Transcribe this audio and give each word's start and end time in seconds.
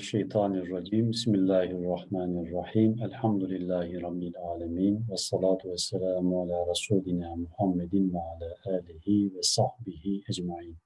Mineşşeytanirracim. 0.00 1.10
Bismillahirrahmanirrahim. 1.10 3.02
Elhamdülillahi 3.02 4.02
Rabbil 4.02 4.32
alemin. 4.36 5.06
Ve 5.10 5.16
salatu 5.16 5.70
ve 5.70 5.76
selamu 5.76 6.42
ala 6.42 6.70
Resulina 6.70 7.36
Muhammedin 7.36 8.14
ve 8.14 8.18
ala 8.18 8.78
alihi 8.78 9.34
ve 9.34 9.42
sahbihi 9.42 10.22
ecmain. 10.28 10.78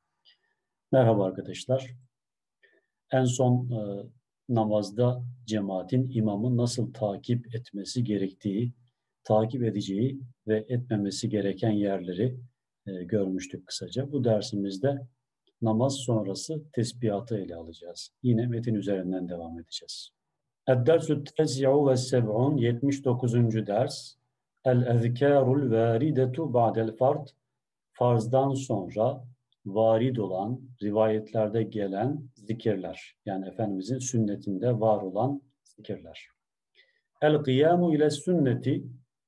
Merhaba 0.92 1.24
arkadaşlar. 1.24 1.94
En 3.12 3.24
son 3.24 3.70
e, 3.70 4.06
namazda 4.48 5.24
cemaatin 5.46 6.10
imamı 6.10 6.56
nasıl 6.56 6.92
takip 6.92 7.54
etmesi 7.54 8.04
gerektiği, 8.04 8.72
takip 9.24 9.62
edeceği 9.62 10.20
ve 10.46 10.64
etmemesi 10.68 11.28
gereken 11.28 11.72
yerleri 11.72 12.36
e, 12.86 13.04
görmüştük 13.04 13.66
kısaca. 13.66 14.12
Bu 14.12 14.24
dersimizde 14.24 15.06
namaz 15.64 15.94
sonrası 15.94 16.62
tesbihatı 16.72 17.38
ele 17.38 17.56
alacağız. 17.56 18.10
Yine 18.22 18.46
metin 18.46 18.74
üzerinden 18.74 19.28
devam 19.28 19.58
edeceğiz. 19.58 20.10
Ed-dersü 20.66 21.24
tez'u 21.24 21.88
ve 21.88 21.96
seb'un 21.96 22.56
79. 22.56 23.66
ders 23.66 24.14
El-ezkârul 24.64 25.70
vâridetu 25.70 26.54
ba'del 26.54 26.96
fard 26.96 27.28
Farzdan 27.92 28.54
sonra 28.54 29.24
varid 29.66 30.16
olan, 30.16 30.60
rivayetlerde 30.82 31.62
gelen 31.62 32.28
zikirler. 32.34 33.16
Yani 33.26 33.48
Efendimizin 33.48 33.98
sünnetinde 33.98 34.80
var 34.80 35.02
olan 35.02 35.42
zikirler. 35.64 36.26
El-kıyamu 37.22 37.94
ile 37.94 38.10
sünneti 38.10 38.84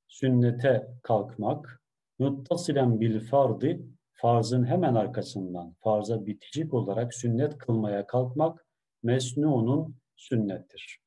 sünnete 0.09 0.89
kalkmak, 1.03 1.83
muttasilen 2.19 3.01
bil 3.01 3.21
fardı 3.21 3.78
farzın 4.17 4.64
hemen 4.64 4.95
arkasından 4.95 5.75
farza 5.81 6.27
bitecik 6.27 6.75
olarak 6.75 7.14
sünnet 7.14 7.59
kılmaya 7.59 8.06
kalkmak 8.06 8.67
mesnunun 9.03 9.97
sünnettir. 10.17 11.00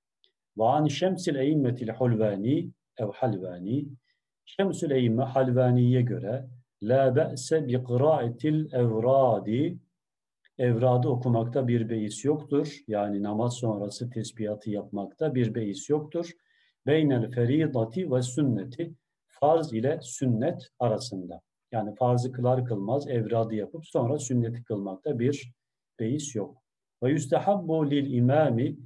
Ve 0.57 0.63
an 0.63 0.87
şemsil 0.87 1.35
eymmetil 1.35 1.89
hulvani 1.89 2.71
ev 2.97 3.07
halvani 3.13 3.85
Şemsül 4.45 4.91
eymme 4.91 5.23
halvaniye 5.23 6.01
göre 6.01 6.47
la 6.83 7.15
be'se 7.15 7.67
bi 7.67 7.83
kıraatil 7.83 8.73
evradi 8.73 9.79
evradı 10.57 11.07
okumakta 11.07 11.67
bir 11.67 11.89
beis 11.89 12.25
yoktur. 12.25 12.77
Yani 12.87 13.23
namaz 13.23 13.53
sonrası 13.53 14.09
tesbihatı 14.09 14.69
yapmakta 14.69 15.35
bir 15.35 15.55
beis 15.55 15.89
yoktur. 15.89 16.31
Beynel 16.85 17.31
feridati 17.31 18.11
ve 18.11 18.21
sünneti 18.21 18.93
farz 19.27 19.73
ile 19.73 19.99
sünnet 20.01 20.69
arasında. 20.79 21.41
Yani 21.71 21.95
farzı 21.95 22.31
kılar 22.31 22.65
kılmaz 22.65 23.07
evradı 23.07 23.55
yapıp 23.55 23.85
sonra 23.85 24.19
sünneti 24.19 24.63
kılmakta 24.63 25.19
bir 25.19 25.53
beis 25.99 26.35
yok. 26.35 26.57
Ve 27.03 27.09
yüstehabbu 27.09 27.91
lil 27.91 28.13
imami 28.13 28.77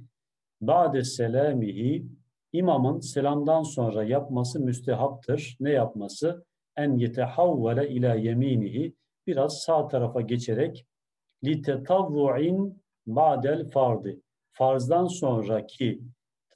ba'de 0.60 1.04
selamihi 1.04 2.06
imamın 2.52 3.00
selamdan 3.00 3.62
sonra 3.62 4.04
yapması 4.04 4.60
müstehaptır. 4.60 5.56
Ne 5.60 5.70
yapması? 5.70 6.44
En 6.76 6.96
yetehavvele 6.96 7.88
ila 7.88 8.14
yeminihi 8.14 8.94
biraz 9.26 9.58
sağ 9.58 9.88
tarafa 9.88 10.20
geçerek 10.20 10.86
li 11.44 11.62
tetavvu'in 11.62 12.82
ba'del 13.06 13.70
fardı. 13.70 14.20
Farzdan 14.52 15.06
sonraki 15.06 16.00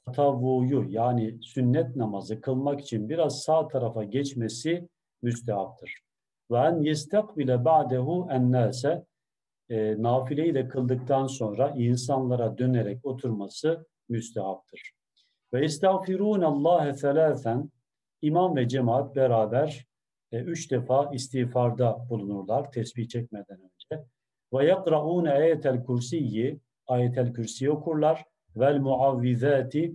tatavvuyu 0.05 0.85
yani 0.89 1.37
sünnet 1.41 1.95
namazı 1.95 2.41
kılmak 2.41 2.81
için 2.81 3.09
biraz 3.09 3.41
sağ 3.41 3.67
tarafa 3.67 4.03
geçmesi 4.03 4.89
müstehaptır 5.21 6.08
ve 6.51 6.57
en 6.57 6.81
yestakbile 6.81 7.65
ba'dehu 7.65 8.27
ennase 8.31 9.05
e, 9.69 10.03
nafileyi 10.03 10.53
de 10.53 10.67
kıldıktan 10.67 11.27
sonra 11.27 11.73
insanlara 11.77 12.57
dönerek 12.57 13.05
oturması 13.05 13.85
müstehaptır. 14.09 14.91
Ve 15.53 15.65
estağfirun 15.65 16.41
Allah 16.41 16.93
selâfen 16.93 17.71
imam 18.21 18.55
ve 18.55 18.67
cemaat 18.67 19.15
beraber 19.15 19.85
e, 20.31 20.39
üç 20.39 20.71
defa 20.71 21.11
istiğfarda 21.13 22.09
bulunurlar 22.09 22.71
tesbih 22.71 23.07
çekmeden 23.07 23.57
önce. 23.57 24.05
Ve 24.53 24.65
yakraun 24.65 25.25
ayetel 25.25 25.83
kursiyi 25.83 26.59
ayetel 26.87 27.33
kürsi 27.33 27.71
okurlar 27.71 28.25
vel 28.55 28.79
muavvizati 28.79 29.93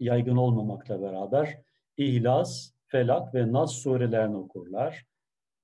yaygın 0.00 0.36
olmamakla 0.36 1.02
beraber 1.02 1.58
İhlas, 1.96 2.70
Felak 2.86 3.34
ve 3.34 3.52
Nas 3.52 3.72
surelerini 3.72 4.36
okurlar 4.36 5.04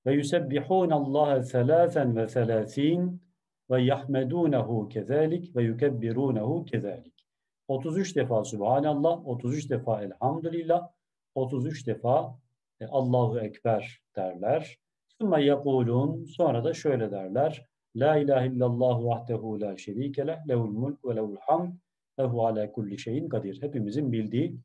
ve 0.06 0.14
yusebbihun 0.14 0.90
Allah 0.90 1.42
selasen 1.42 2.16
ve 2.16 2.28
selasin 2.28 3.22
ve 3.70 3.82
yahmedunehu 3.82 4.88
kezalik 4.88 5.56
ve 5.56 5.62
yukebbirunehu 5.62 6.64
kezalik. 6.64 7.26
33 7.68 8.16
defa 8.16 8.44
Subhanallah, 8.44 9.26
33 9.26 9.70
defa 9.70 10.02
Elhamdülillah, 10.02 10.88
33 11.34 11.86
defa 11.86 12.38
e, 12.80 12.86
Allahu 12.86 13.40
Ekber 13.40 14.00
derler. 14.16 14.78
Sümme 15.20 15.44
yekulun, 15.44 16.24
sonra 16.24 16.64
da 16.64 16.74
şöyle 16.74 17.10
derler. 17.10 17.66
La 17.96 18.16
ilahe 18.16 18.46
illallah 18.46 19.04
vahdehu 19.04 19.60
la 19.60 19.76
şerike 19.76 20.26
leh, 20.26 20.48
lehul 20.48 20.70
mulk 20.70 21.04
ve 21.04 21.16
lehul 21.16 21.36
hamd, 21.40 21.72
lehu 22.20 22.46
ala 22.46 22.72
kulli 22.72 22.98
şeyin 22.98 23.28
kadir. 23.28 23.62
Hepimizin 23.62 24.12
bildiği 24.12 24.56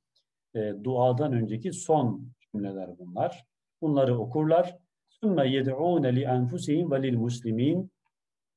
e, 0.55 0.73
duadan 0.83 1.33
önceki 1.33 1.73
son 1.73 2.31
cümleler 2.39 2.89
bunlar. 2.99 3.45
Bunları 3.81 4.17
okurlar. 4.17 4.77
ثُمَّ 5.24 5.38
يَدْعُونَ 5.56 6.04
لِأَنْفُسِهِمْ 6.18 6.86
وَلِلْمُسْلِمِينَ 6.92 7.88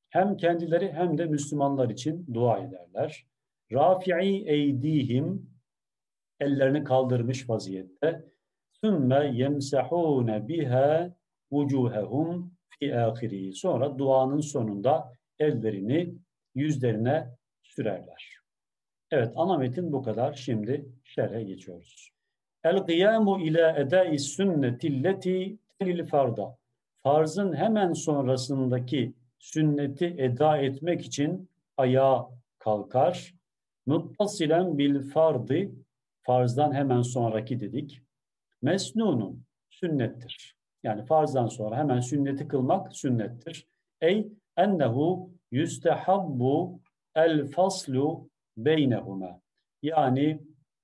Hem 0.10 0.38
kendileri 0.38 0.92
hem 0.92 1.18
de 1.18 1.26
Müslümanlar 1.26 1.90
için 1.90 2.28
dua 2.34 2.60
ederler. 2.60 3.26
Rafi'i 3.72 4.48
eydihim 4.48 5.50
ellerini 6.40 6.84
kaldırmış 6.84 7.50
vaziyette. 7.50 8.26
ثُمَّ 8.84 9.12
يَمْسَحُونَ 9.44 10.48
بِهَا 10.48 11.14
وُجُوهَهُمْ 11.52 12.50
fi 12.80 12.96
ahiri. 12.96 13.54
Sonra 13.54 13.98
duanın 13.98 14.40
sonunda 14.40 15.14
ellerini 15.40 16.16
yüzlerine 16.56 17.30
sürerler. 17.64 18.38
Evet 19.12 19.34
ana 19.36 19.58
metin 19.58 19.92
bu 19.94 20.04
kadar. 20.04 20.34
Şimdi 20.34 20.86
şerhe 21.04 21.44
geçiyoruz. 21.44 22.10
El 22.64 22.78
kıyamu 22.78 23.42
ila 23.42 23.78
edai 23.78 24.20
sünnetilleti 24.20 25.58
telil 25.80 26.06
farda. 26.06 26.57
Farzın 27.09 27.53
hemen 27.53 27.93
sonrasındaki 27.93 29.15
sünneti 29.39 30.15
eda 30.19 30.59
etmek 30.59 31.01
için 31.07 31.51
ayağa 31.77 32.29
kalkar. 32.59 33.35
Muttasilen 33.87 34.79
bil 34.79 35.01
fardı 35.01 35.71
farzdan 36.21 36.73
hemen 36.73 37.03
sonraki 37.03 37.61
dedik. 37.61 38.03
Mesnunun 38.63 39.45
sünnettir. 39.71 40.57
Yani 40.83 41.05
farzdan 41.05 41.47
sonra 41.47 41.77
hemen 41.77 42.01
sünneti 42.01 42.49
kılmak 42.49 42.97
sünnettir. 42.97 43.67
Ey 44.01 44.29
ennehu 44.57 45.31
yüstehabbu 45.51 46.81
el 47.15 47.47
faslu 47.47 48.29
beynehuma. 48.57 49.41
Yani 49.83 50.41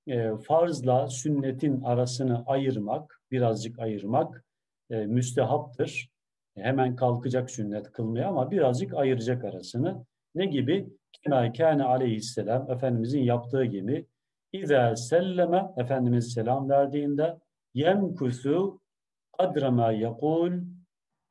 e, 0.06 0.36
farzla 0.36 1.08
sünnetin 1.08 1.80
arasını 1.80 2.44
ayırmak, 2.46 3.20
birazcık 3.30 3.78
ayırmak 3.78 4.44
e, 4.90 4.96
müstehaptır. 4.96 6.13
Hemen 6.56 6.96
kalkacak 6.96 7.50
sünnet 7.50 7.92
kılmaya 7.92 8.28
ama 8.28 8.50
birazcık 8.50 8.94
ayıracak 8.94 9.44
arasını. 9.44 10.04
Ne 10.34 10.46
gibi? 10.46 10.88
Kema 11.12 11.52
kâne 11.52 11.84
aleyhisselam, 11.84 12.70
Efendimizin 12.70 13.22
yaptığı 13.22 13.64
gibi 13.64 14.06
İzâ 14.52 14.96
selleme, 14.96 15.72
Efendimiz 15.76 16.32
selam 16.32 16.68
verdiğinde 16.68 17.38
yemkusu 17.74 18.80
adrama 19.38 19.92
yakul 19.92 20.52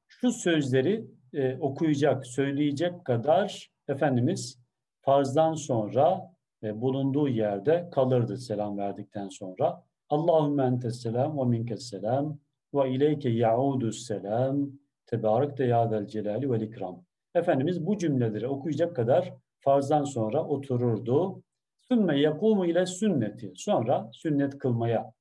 şu 0.08 0.32
sözleri 0.32 1.06
e, 1.34 1.58
okuyacak, 1.58 2.28
söyleyecek 2.28 3.06
kadar 3.06 3.70
Efendimiz 3.88 4.60
farzdan 5.02 5.54
sonra 5.54 6.34
e, 6.64 6.82
bulunduğu 6.82 7.28
yerde 7.28 7.90
kalırdı 7.92 8.38
selam 8.38 8.78
verdikten 8.78 9.30
sonra. 9.30 9.84
Allahümme 10.10 10.64
entes 10.64 11.02
selam 11.02 11.38
ve 11.38 11.44
minkes 11.44 11.90
selam 11.90 12.40
ve 12.74 12.92
ileyke 12.92 13.30
yaudus 13.30 14.06
selam 14.08 14.70
tebarek 15.06 15.58
de 15.58 15.64
yâzel 15.64 16.08
celali 16.08 16.52
vel 16.52 16.62
ikram. 16.62 17.04
Efendimiz 17.36 17.86
bu 17.86 17.98
cümleleri 17.98 18.48
okuyacak 18.48 18.96
kadar 18.96 19.34
farzdan 19.60 20.04
sonra 20.04 20.44
otururdu. 20.44 21.44
Sümme 21.82 22.20
yakumu 22.20 22.66
ile 22.66 22.86
sünneti. 22.86 23.54
Sonra 23.56 24.10
sünnet 24.14 24.58
kılmaya 24.58 25.14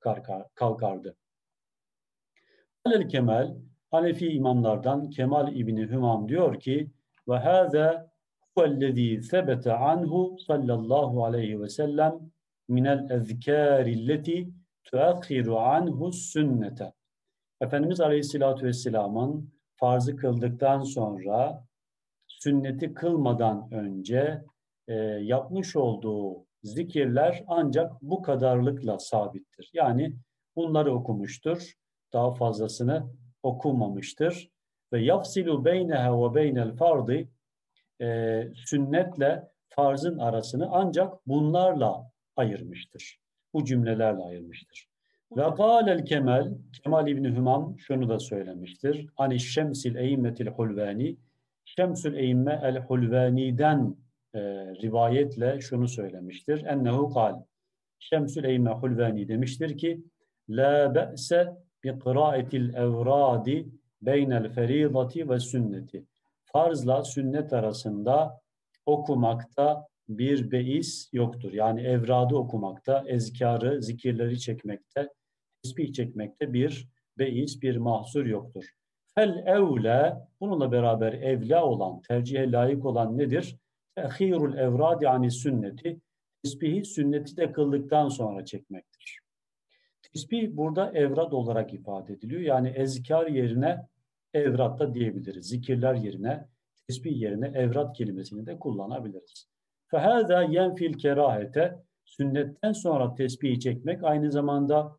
kalkardı. 0.55 1.17
Alel 2.85 3.09
Kemal, 3.09 3.55
Hanefi 3.91 4.29
imamlardan 4.29 5.11
Kemal 5.11 5.57
İbni 5.57 5.89
Hümam 5.89 6.29
diyor 6.29 6.61
ki 6.61 6.91
ve 7.29 7.37
hâze 7.37 8.07
huvellezî 8.55 9.23
sebete 9.23 9.73
anhu 9.73 10.37
sallallahu 10.47 11.25
aleyhi 11.25 11.61
ve 11.61 11.69
sellem 11.69 12.15
minel 12.69 13.11
ezkârilleti 13.11 14.49
tuakhiru 14.85 15.59
anhu 15.59 16.13
sünnete. 16.13 16.93
Efendimiz 17.61 18.01
Aleyhisselatü 18.01 18.67
Vesselam'ın 18.67 19.53
farzı 19.83 20.17
kıldıktan 20.17 20.83
sonra 20.83 21.65
sünneti 22.27 22.95
kılmadan 22.95 23.69
önce 23.73 24.45
e, 24.89 24.95
yapmış 24.95 25.77
olduğu 25.77 26.47
zikirler 26.63 27.45
ancak 27.47 28.03
bu 28.03 28.23
kadarlıkla 28.23 28.99
sabittir. 28.99 29.71
Yani 29.73 30.17
bunları 30.57 30.95
okumuştur. 30.95 31.73
Daha 32.13 32.35
fazlasını 32.35 33.11
okumamıştır. 33.43 34.51
Ve 34.93 35.03
yafsilu 35.03 35.65
beyneha 35.65 36.23
ve 36.23 36.35
beynel 36.35 36.77
fardı 36.77 37.29
e, 38.01 38.49
sünnetle 38.55 39.49
farzın 39.69 40.19
arasını 40.19 40.69
ancak 40.71 41.27
bunlarla 41.27 42.11
ayırmıştır. 42.37 43.21
Bu 43.55 43.65
cümlelerle 43.65 44.23
ayırmıştır. 44.23 44.92
Kâlel 45.37 46.05
Kemal, 46.05 46.53
Kemal 46.83 47.09
İbni 47.09 47.29
Hümam 47.29 47.79
şunu 47.79 48.09
da 48.09 48.19
söylemiştir. 48.19 49.07
Ani 49.17 49.41
şemsil 49.41 49.95
eymmetil 49.95 50.47
hulvani, 50.47 51.17
Şemsül 51.65 52.15
eymme 52.15 52.61
el 52.63 52.79
hulvani'den 52.79 53.97
e, 54.35 54.41
rivayetle 54.83 55.61
şunu 55.61 55.89
söylemiştir. 55.89 56.65
Ennehu 56.65 57.11
kal. 57.11 57.43
Şemsül 57.99 58.45
eymme 58.45 58.71
hulvani 58.71 59.29
demiştir 59.29 59.79
ki, 59.79 60.05
La 60.49 60.95
be'se 60.95 61.57
bi 61.85 61.99
kıraatil 61.99 62.75
evradi 62.75 63.69
beynel 64.03 64.53
feridati 64.53 65.29
ve 65.29 65.41
sünneti. 65.41 66.05
Farzla 66.45 67.05
sünnet 67.05 67.53
arasında 67.53 68.41
okumakta 68.87 69.87
bir 70.09 70.51
beis 70.51 71.09
yoktur. 71.13 71.53
Yani 71.53 71.81
evradı 71.81 72.35
okumakta, 72.35 73.05
ezkarı, 73.07 73.83
zikirleri 73.83 74.41
çekmekte, 74.41 75.09
tesbih 75.64 75.94
çekmekte 75.94 76.54
bir 76.54 76.90
beis, 77.18 77.62
bir 77.62 77.78
mahsur 77.78 78.26
yoktur. 78.26 78.66
Fel 79.16 79.44
evle, 79.46 80.16
bununla 80.40 80.72
beraber 80.72 81.14
evla 81.14 81.66
olan, 81.66 82.02
tercihe 82.02 82.52
layık 82.52 82.86
olan 82.86 83.18
nedir? 83.18 83.56
Tehirul 83.96 84.58
evradi 84.58 85.10
ani 85.10 85.32
sünneti, 85.32 86.00
tesbihi 86.44 86.86
sünneti 86.86 87.38
de 87.38 87.52
kıldıktan 87.52 88.10
sonra 88.10 88.46
çekmektir. 88.46 89.20
Tesbih 90.02 90.58
burada 90.58 90.92
evrad 90.92 91.32
olarak 91.32 91.74
ifade 91.74 92.14
ediliyor. 92.14 92.42
Yani 92.42 92.70
ezkar 92.70 93.28
yerine 93.28 93.88
evrat 94.34 94.80
da 94.80 94.94
diyebiliriz. 94.94 95.50
Zikirler 95.50 95.96
yerine, 95.96 96.48
tesbih 96.88 97.22
yerine 97.22 97.48
evrat 97.48 97.98
kelimesini 97.98 98.46
de 98.46 98.60
kullanabiliriz. 98.60 99.50
فَهَذَا 99.92 100.44
يَنْفِي 100.46 100.96
الْكَرَاهَةَ 100.96 101.88
Sünnetten 102.06 102.72
sonra 102.72 103.16
tesbihi 103.16 103.60
çekmek 103.60 104.04
aynı 104.04 104.32
zamanda 104.32 104.98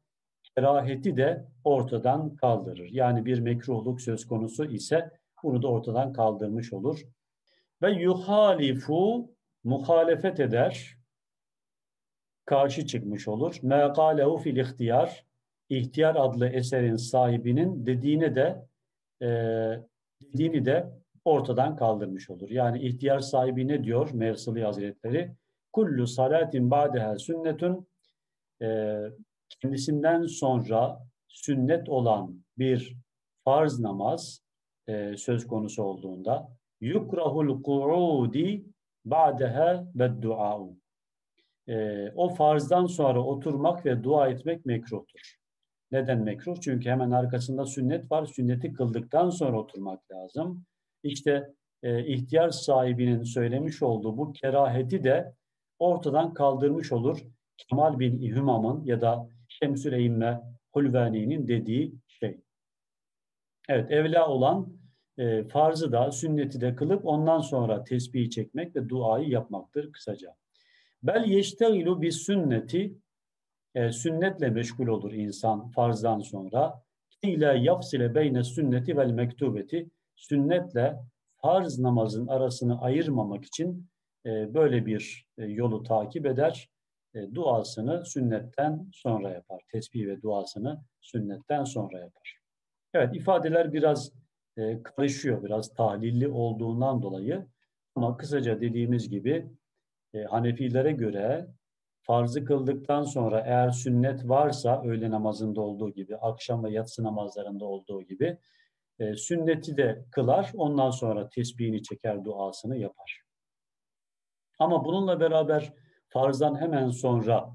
keraheti 0.56 1.18
de 1.18 1.46
ortadan 1.64 2.36
kaldırır. 2.36 2.90
Yani 2.92 3.26
bir 3.26 3.40
mekruhluk 3.40 4.02
söz 4.02 4.28
konusu 4.28 4.66
ise 4.66 5.12
bunu 5.44 5.62
da 5.62 5.68
ortadan 5.68 6.14
kaldırmış 6.14 6.74
olur. 6.74 7.02
Ve 7.82 7.92
yuhalifu 7.92 9.32
muhalefet 9.64 10.40
eder, 10.40 10.98
karşı 12.46 12.88
çıkmış 12.88 13.28
olur. 13.28 13.60
Meqalehu 13.62 14.38
fil 14.38 14.58
ihtiyar, 14.58 15.26
ihtiyar 15.70 16.16
adlı 16.16 16.48
eserin 16.48 16.96
sahibinin 16.96 17.86
dediğine 17.86 18.36
de 18.36 18.66
e, 19.22 19.28
dediğini 20.22 20.66
de 20.66 20.90
ortadan 21.26 21.76
kaldırmış 21.76 22.30
olur. 22.30 22.50
Yani 22.50 22.82
ihtiyar 22.82 23.20
sahibi 23.20 23.68
ne 23.68 23.84
diyor 23.84 24.10
Mevsili 24.14 24.64
Hazretleri? 24.64 25.32
Kullu 25.74 26.08
salatin 26.08 26.72
ba'deha 26.72 27.20
sünnetun 27.20 27.88
e, 28.62 28.98
kendisinden 29.62 30.26
sonra 30.26 31.00
sünnet 31.28 31.90
olan 31.90 32.44
bir 32.58 32.96
farz 33.44 33.80
namaz 33.80 34.44
e, 34.88 35.18
söz 35.18 35.48
konusu 35.48 35.84
olduğunda 35.84 36.50
yukrahul 36.82 37.64
ku'udi 37.64 38.66
ba'deha 39.06 39.86
ve 39.96 40.12
e, 41.68 42.12
o 42.16 42.30
farzdan 42.30 42.86
sonra 42.86 43.24
oturmak 43.24 43.86
ve 43.86 44.04
dua 44.04 44.28
etmek 44.28 44.66
mekruhtur. 44.66 45.38
Neden 45.92 46.20
mekruh? 46.20 46.56
Çünkü 46.62 46.90
hemen 46.90 47.12
arkasında 47.12 47.66
sünnet 47.66 48.12
var. 48.12 48.26
Sünneti 48.26 48.74
kıldıktan 48.74 49.30
sonra 49.30 49.60
oturmak 49.60 50.12
lazım. 50.12 50.66
İşte 51.04 51.54
e, 51.84 52.06
ihtiyar 52.06 52.50
sahibinin 52.50 53.24
söylemiş 53.24 53.84
olduğu 53.84 54.18
bu 54.18 54.34
keraheti 54.34 55.04
de 55.04 55.34
ortadan 55.80 56.34
kaldırmış 56.34 56.92
olur. 56.92 57.20
Kemal 57.58 58.00
bin 58.00 58.22
İhümam'ın 58.22 58.86
ya 58.86 59.02
da 59.02 59.30
Şemsül 59.60 59.94
Eymme 59.94 60.42
Hulvani'nin 60.72 61.48
dediği 61.48 61.94
şey. 62.08 62.42
Evet 63.70 63.92
evla 63.92 64.28
olan 64.28 64.78
e, 65.18 65.44
farzı 65.44 65.92
da 65.92 66.12
sünneti 66.12 66.62
de 66.62 66.76
kılıp 66.76 67.06
ondan 67.06 67.40
sonra 67.40 67.84
tesbihi 67.84 68.30
çekmek 68.30 68.76
ve 68.76 68.90
duayı 68.90 69.30
yapmaktır 69.30 69.92
kısaca. 69.92 70.36
Bel 71.04 71.24
yeştegilu 71.26 72.02
bir 72.02 72.12
sünneti 72.12 72.96
e, 73.76 73.92
sünnetle 73.92 74.50
meşgul 74.50 74.88
olur 74.88 75.12
insan 75.12 75.72
farzdan 75.72 76.20
sonra. 76.20 76.84
İle 77.22 77.46
yafsile 77.46 78.16
beyne 78.16 78.44
sünneti 78.44 78.98
vel 78.98 79.12
mektubeti 79.12 79.90
sünnetle 80.16 81.00
farz 81.36 81.80
namazın 81.80 82.28
arasını 82.28 82.82
ayırmamak 82.82 83.46
için 83.46 83.88
e, 84.26 84.54
böyle 84.54 84.86
bir 84.86 85.28
e, 85.38 85.46
yolu 85.46 85.84
takip 85.84 86.26
eder. 86.26 86.73
E, 87.16 87.36
duasını 87.36 88.06
sünnetten 88.06 88.90
sonra 88.94 89.30
yapar. 89.30 89.62
Tesbih 89.72 90.08
ve 90.08 90.22
duasını 90.22 90.84
sünnetten 91.02 91.64
sonra 91.64 92.00
yapar. 92.00 92.38
Evet 92.94 93.16
ifadeler 93.16 93.74
biraz 93.74 94.12
e, 94.58 94.84
karışıyor, 94.84 95.44
biraz 95.44 95.74
tahlilli 95.74 96.28
olduğundan 96.28 97.02
dolayı 97.02 97.48
ama 97.96 98.18
kısaca 98.18 98.62
dediğimiz 98.62 99.10
gibi 99.10 99.50
e, 100.14 100.24
Hanefilere 100.24 100.92
göre 100.92 101.48
farzı 102.02 102.46
kıldıktan 102.46 103.04
sonra 103.04 103.40
eğer 103.40 103.70
sünnet 103.70 104.30
varsa 104.30 104.84
öğle 104.84 105.12
namazında 105.12 105.62
olduğu 105.62 105.90
gibi, 105.90 106.18
akşam 106.18 106.64
ve 106.64 106.72
yatsı 106.72 107.04
namazlarında 107.04 107.66
olduğu 107.66 108.02
gibi 108.02 108.38
e, 109.00 109.16
sünneti 109.16 109.78
de 109.78 110.06
kılar, 110.12 110.52
ondan 110.56 110.92
sonra 110.92 111.30
tesbihini 111.30 111.84
çeker, 111.84 112.26
duasını 112.26 112.78
yapar. 112.78 113.22
Ama 114.60 114.86
bununla 114.86 115.20
beraber 115.20 115.74
farzdan 116.14 116.62
hemen 116.62 116.90
sonra 116.90 117.50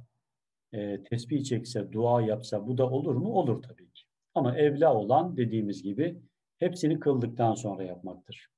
e, 0.72 1.02
tesbih 1.02 1.44
çekse, 1.44 1.92
dua 1.92 2.22
yapsa 2.22 2.66
bu 2.66 2.78
da 2.78 2.90
olur 2.90 3.14
mu? 3.14 3.32
Olur 3.32 3.62
tabii 3.62 3.90
ki. 3.90 4.02
Ama 4.34 4.56
evla 4.56 4.94
olan 4.94 5.36
dediğimiz 5.36 5.82
gibi 5.82 6.18
hepsini 6.58 7.00
kıldıktan 7.00 7.54
sonra 7.54 7.82
yapmaktır. 7.82 8.48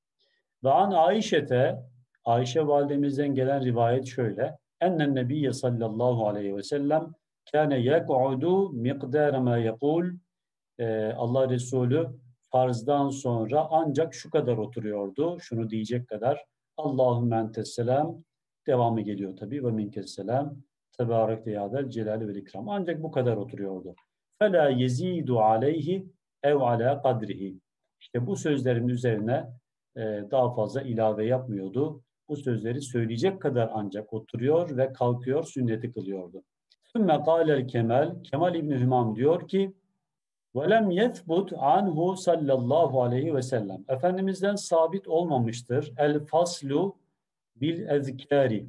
Ve 0.65 0.71
an 0.71 0.91
Ayşe'te 0.91 1.83
Ayşe 2.25 2.67
validemizden 2.67 3.35
gelen 3.35 3.65
rivayet 3.65 4.07
şöyle. 4.07 4.59
Ennen 4.81 5.15
nebiyye 5.15 5.53
sallallahu 5.53 6.29
aleyhi 6.29 6.57
ve 6.57 6.63
sellem 6.63 7.13
kâne 7.53 7.79
yek'udu 7.79 8.71
miqdâre 8.71 9.39
mâ 9.39 9.59
yekul 9.59 10.05
Allah 11.17 11.51
Resulü 11.51 12.09
farzdan 12.41 13.09
sonra 13.11 13.67
ancak 13.71 14.15
şu 14.15 14.31
kadar 14.31 14.57
oturuyordu. 14.57 15.41
Şunu 15.41 15.71
diyecek 15.71 16.09
kadar. 16.09 16.45
Allahümme 16.77 17.37
entesselam 17.37 18.25
devamı 18.70 19.02
geliyor 19.02 19.38
tabi 19.38 19.64
ve 19.66 19.72
minkesselam 19.72 20.58
tebarek 20.98 21.46
deyadel 21.46 21.90
celal 21.90 22.28
ve 22.28 22.40
ikram. 22.40 22.70
Ancak 22.70 23.04
bu 23.04 23.12
kadar 23.12 23.38
oturuyordu. 23.38 23.96
Fela 24.40 24.70
yezidu 24.70 25.40
aleyhi 25.40 26.06
ev 26.44 26.56
ala 26.56 27.02
kadrihi. 27.02 27.60
İşte 28.02 28.28
bu 28.28 28.36
sözlerin 28.36 28.88
üzerine 28.88 29.46
e, 29.96 30.02
daha 30.32 30.56
fazla 30.56 30.82
ilave 30.82 31.26
yapmıyordu 31.26 32.02
bu 32.30 32.36
sözleri 32.36 32.82
söyleyecek 32.82 33.42
kadar 33.42 33.70
ancak 33.74 34.14
oturuyor 34.14 34.78
ve 34.78 34.94
kalkıyor, 34.94 35.44
sünneti 35.44 35.92
kılıyordu. 35.92 36.44
Sümme 36.84 37.24
kâlel 37.24 37.68
Kemal, 37.68 38.24
Kemal 38.24 38.56
İbni 38.56 38.80
Hümam 38.80 39.16
diyor 39.16 39.48
ki, 39.48 39.74
وَلَمْ 40.56 40.94
يَثْبُتْ 40.94 41.56
anhu 41.56 42.18
sallallahu 42.18 43.04
aleyhi 43.04 43.36
ve 43.36 43.42
sellem. 43.42 43.86
Efendimizden 43.90 44.56
sabit 44.56 45.08
olmamıştır. 45.08 45.94
El 45.98 46.20
faslu 46.20 46.96
bil 47.61 47.89
ezkari. 47.89 48.67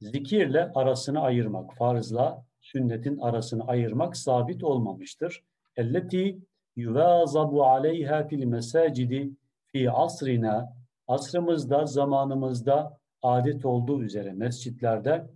Zikirle 0.00 0.72
arasını 0.74 1.20
ayırmak, 1.20 1.74
farzla 1.74 2.44
sünnetin 2.60 3.18
arasını 3.18 3.66
ayırmak 3.66 4.16
sabit 4.16 4.64
olmamıştır. 4.64 5.44
Elleti 5.76 6.38
yuvazabu 6.76 7.64
aleyha 7.64 8.28
fil 8.28 8.44
mesacidi 8.44 9.30
fi 9.66 9.90
asrina 9.90 10.76
asrımızda, 11.08 11.86
zamanımızda 11.86 12.98
adet 13.22 13.64
olduğu 13.64 14.02
üzere 14.02 14.32
mescitlerde 14.32 15.26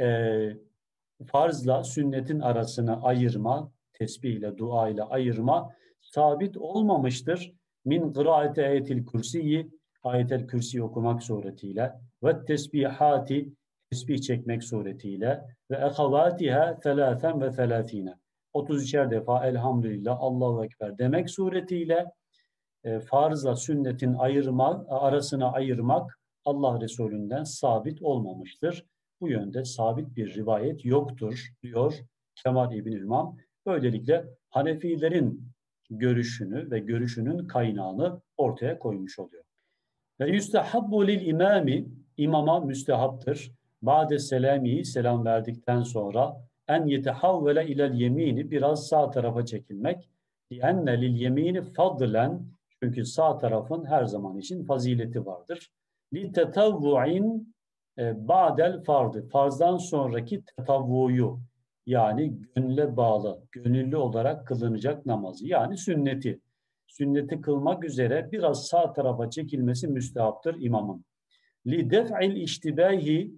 e, 0.00 0.56
farzla 1.26 1.84
sünnetin 1.84 2.40
arasını 2.40 3.02
ayırma, 3.02 3.72
tesbih 3.92 4.30
ile, 4.30 4.58
dua 4.58 4.88
ile 4.88 5.02
ayırma 5.02 5.74
sabit 6.00 6.56
olmamıştır. 6.56 7.52
Min 7.84 8.12
kıraate 8.12 8.66
ayetil 8.66 9.06
kürsiyi, 9.06 9.70
ayetel 10.02 10.46
kürsi 10.46 10.82
okumak 10.82 11.22
suretiyle 11.22 11.92
ve 12.24 12.44
tesbihati, 12.44 13.52
tesbih 13.90 14.18
çekmek 14.18 14.64
suretiyle 14.64 15.44
ve 15.70 15.76
ehavatiha 15.76 16.80
telaten 16.80 17.40
ve 17.40 17.50
telafine. 17.50 18.14
33'er 18.54 19.10
defa 19.10 19.46
elhamdülillah, 19.46 20.16
Allahu 20.20 20.64
Ekber 20.64 20.98
demek 20.98 21.30
suretiyle 21.30 22.06
e, 22.84 23.00
farzla 23.00 23.56
sünnetin 23.56 24.14
ayırmak, 24.14 24.86
arasına 24.88 25.52
ayırmak 25.52 26.18
Allah 26.44 26.80
Resulü'nden 26.80 27.44
sabit 27.44 28.02
olmamıştır. 28.02 28.86
Bu 29.20 29.28
yönde 29.28 29.64
sabit 29.64 30.16
bir 30.16 30.34
rivayet 30.34 30.84
yoktur 30.84 31.48
diyor 31.62 31.98
Kemal 32.34 32.74
İbn 32.74 32.92
İmam. 32.92 33.36
Böylelikle 33.66 34.24
Hanefilerin 34.48 35.52
görüşünü 35.90 36.70
ve 36.70 36.78
görüşünün 36.78 37.46
kaynağını 37.46 38.20
ortaya 38.36 38.78
koymuş 38.78 39.18
oluyor. 39.18 39.44
Ve 40.20 40.30
yüstehabbu 40.30 41.06
lil 41.06 41.26
imami 41.26 41.86
imama 42.16 42.60
müstehaptır. 42.60 43.52
Bade 43.82 44.18
selami 44.18 44.84
selam 44.84 45.24
verdikten 45.24 45.82
sonra 45.82 46.36
en 46.68 46.86
yetehavvele 46.86 47.66
ilel 47.66 47.94
yemini 47.94 48.50
biraz 48.50 48.88
sağ 48.88 49.10
tarafa 49.10 49.46
çekilmek. 49.46 50.10
Enne 50.50 51.00
lil 51.00 51.16
yemini 51.16 51.62
fadlen 51.62 52.42
çünkü 52.82 53.04
sağ 53.04 53.38
tarafın 53.38 53.84
her 53.84 54.04
zaman 54.04 54.38
için 54.38 54.64
fazileti 54.64 55.26
vardır. 55.26 55.70
Li 56.14 56.32
tetavvu'in 56.32 57.54
e, 57.98 58.28
ba'del 58.28 58.82
fardı. 58.82 59.28
Farzdan 59.28 59.76
sonraki 59.76 60.44
tetavvuyu 60.44 61.40
yani 61.86 62.38
gönüle 62.54 62.96
bağlı, 62.96 63.42
gönüllü 63.52 63.96
olarak 63.96 64.46
kılınacak 64.46 65.06
namazı 65.06 65.46
yani 65.46 65.76
sünneti. 65.76 66.40
Sünneti 66.90 67.40
kılmak 67.40 67.84
üzere 67.84 68.28
biraz 68.32 68.66
sağ 68.66 68.92
tarafa 68.92 69.30
çekilmesi 69.30 69.88
müstehaptır 69.88 70.60
imamın. 70.60 71.04
Li 71.66 71.90
def'il 71.90 72.36
iştibahi 72.36 73.32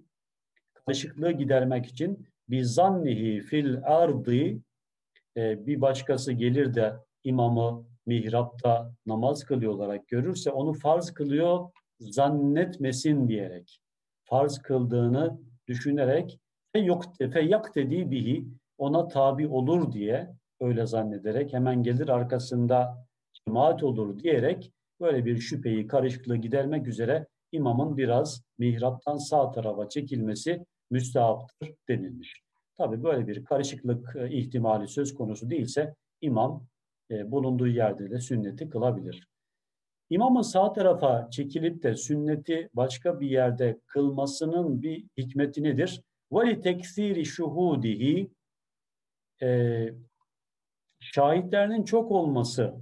karışıklığı 0.73 1.31
gidermek 1.31 1.85
için 1.85 2.27
bir 2.49 2.63
zannihi 2.63 3.41
fil 3.41 3.77
ardı 3.83 4.61
e, 5.37 5.65
bir 5.65 5.81
başkası 5.81 6.31
gelir 6.31 6.73
de 6.73 6.93
imamı 7.23 7.85
mihrapta 8.05 8.93
namaz 9.05 9.43
kılıyor 9.43 9.73
olarak 9.73 10.07
görürse 10.07 10.51
onu 10.51 10.73
farz 10.73 11.11
kılıyor 11.11 11.69
zannetmesin 11.99 13.27
diyerek 13.27 13.79
farz 14.23 14.57
kıldığını 14.57 15.39
düşünerek 15.67 16.39
fe 16.73 17.41
yak 17.41 17.75
dediği 17.75 18.11
bihi 18.11 18.47
ona 18.77 19.07
tabi 19.07 19.47
olur 19.47 19.91
diye 19.91 20.29
öyle 20.61 20.85
zannederek 20.85 21.53
hemen 21.53 21.83
gelir 21.83 22.09
arkasında 22.09 23.07
cemaat 23.47 23.83
olur 23.83 24.19
diyerek 24.19 24.71
böyle 25.01 25.25
bir 25.25 25.37
şüpheyi, 25.37 25.87
karışıklığı 25.87 26.37
gidermek 26.37 26.87
üzere 26.87 27.27
imamın 27.51 27.97
biraz 27.97 28.43
mihraptan 28.57 29.17
sağ 29.17 29.51
tarafa 29.51 29.89
çekilmesi 29.89 30.65
müstahaptır 30.91 31.73
denilmiş. 31.89 32.43
Tabi 32.77 33.03
böyle 33.03 33.27
bir 33.27 33.45
karışıklık 33.45 34.15
e, 34.15 34.31
ihtimali 34.31 34.87
söz 34.87 35.13
konusu 35.13 35.49
değilse 35.49 35.95
imam 36.21 36.65
e, 37.11 37.31
bulunduğu 37.31 37.67
yerde 37.67 38.11
de 38.11 38.19
sünneti 38.19 38.69
kılabilir. 38.69 39.27
İmamın 40.09 40.41
sağ 40.41 40.73
tarafa 40.73 41.29
çekilip 41.31 41.83
de 41.83 41.95
sünneti 41.95 42.69
başka 42.73 43.19
bir 43.19 43.29
yerde 43.29 43.79
kılmasının 43.87 44.81
bir 44.81 45.05
hikmeti 45.17 45.63
nedir? 45.63 46.01
وَلِ 46.31 46.61
teksiri 46.61 47.25
şuhudihi 47.25 48.31
e, 49.41 49.89
şahitlerinin 50.99 51.83
çok 51.83 52.11
olması 52.11 52.73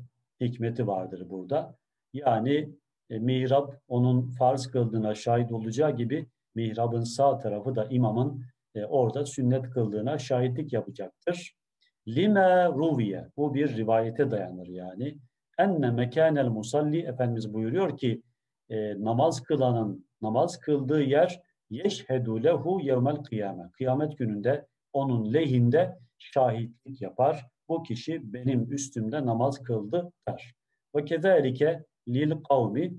hikmeti 0.42 0.88
vardır 0.88 1.30
burada. 1.30 1.76
Yani 2.14 2.70
e, 3.10 3.20
mihrab 3.20 3.70
onun 3.88 4.32
farz 4.32 4.68
kıldığına 4.68 5.16
şahit 5.16 5.52
olacağı 5.52 5.96
gibi 5.96 6.28
mihrabın 6.56 7.04
sağ 7.04 7.38
tarafı 7.38 7.76
da 7.76 7.86
imamın 7.86 8.46
e, 8.76 8.86
orada 8.86 9.26
sünnet 9.26 9.70
kıldığına 9.70 10.18
şahitlik 10.18 10.74
yapacaktır. 10.74 11.56
Lime 12.08 12.66
ruviye. 12.66 13.28
Bu 13.38 13.54
bir 13.54 13.78
rivayete 13.78 14.32
dayanır 14.32 14.68
yani. 14.68 15.18
Enne 15.60 15.92
mekanel 15.92 16.48
musalli 16.48 17.00
Efendimiz 17.00 17.54
buyuruyor 17.54 17.98
ki 17.98 18.22
e, 18.70 19.04
namaz 19.04 19.42
kılanın 19.42 20.06
namaz 20.22 20.60
kıldığı 20.60 21.02
yer 21.02 21.42
yeşhedü 21.70 22.44
lehu 22.44 22.80
yevmel 22.82 23.16
kıyame. 23.16 23.70
Kıyamet 23.72 24.18
gününde 24.18 24.68
onun 24.94 25.34
lehinde 25.34 25.98
şahitlik 26.18 27.02
yapar. 27.02 27.46
Bu 27.72 27.84
kişi 27.84 28.34
benim 28.34 28.74
üstümde 28.74 29.26
namaz 29.26 29.64
kıldı 29.64 30.12
der. 30.28 30.54
Ve 30.96 31.06
kezalike 31.06 31.86
lil 32.08 32.32
kavmi 32.50 32.94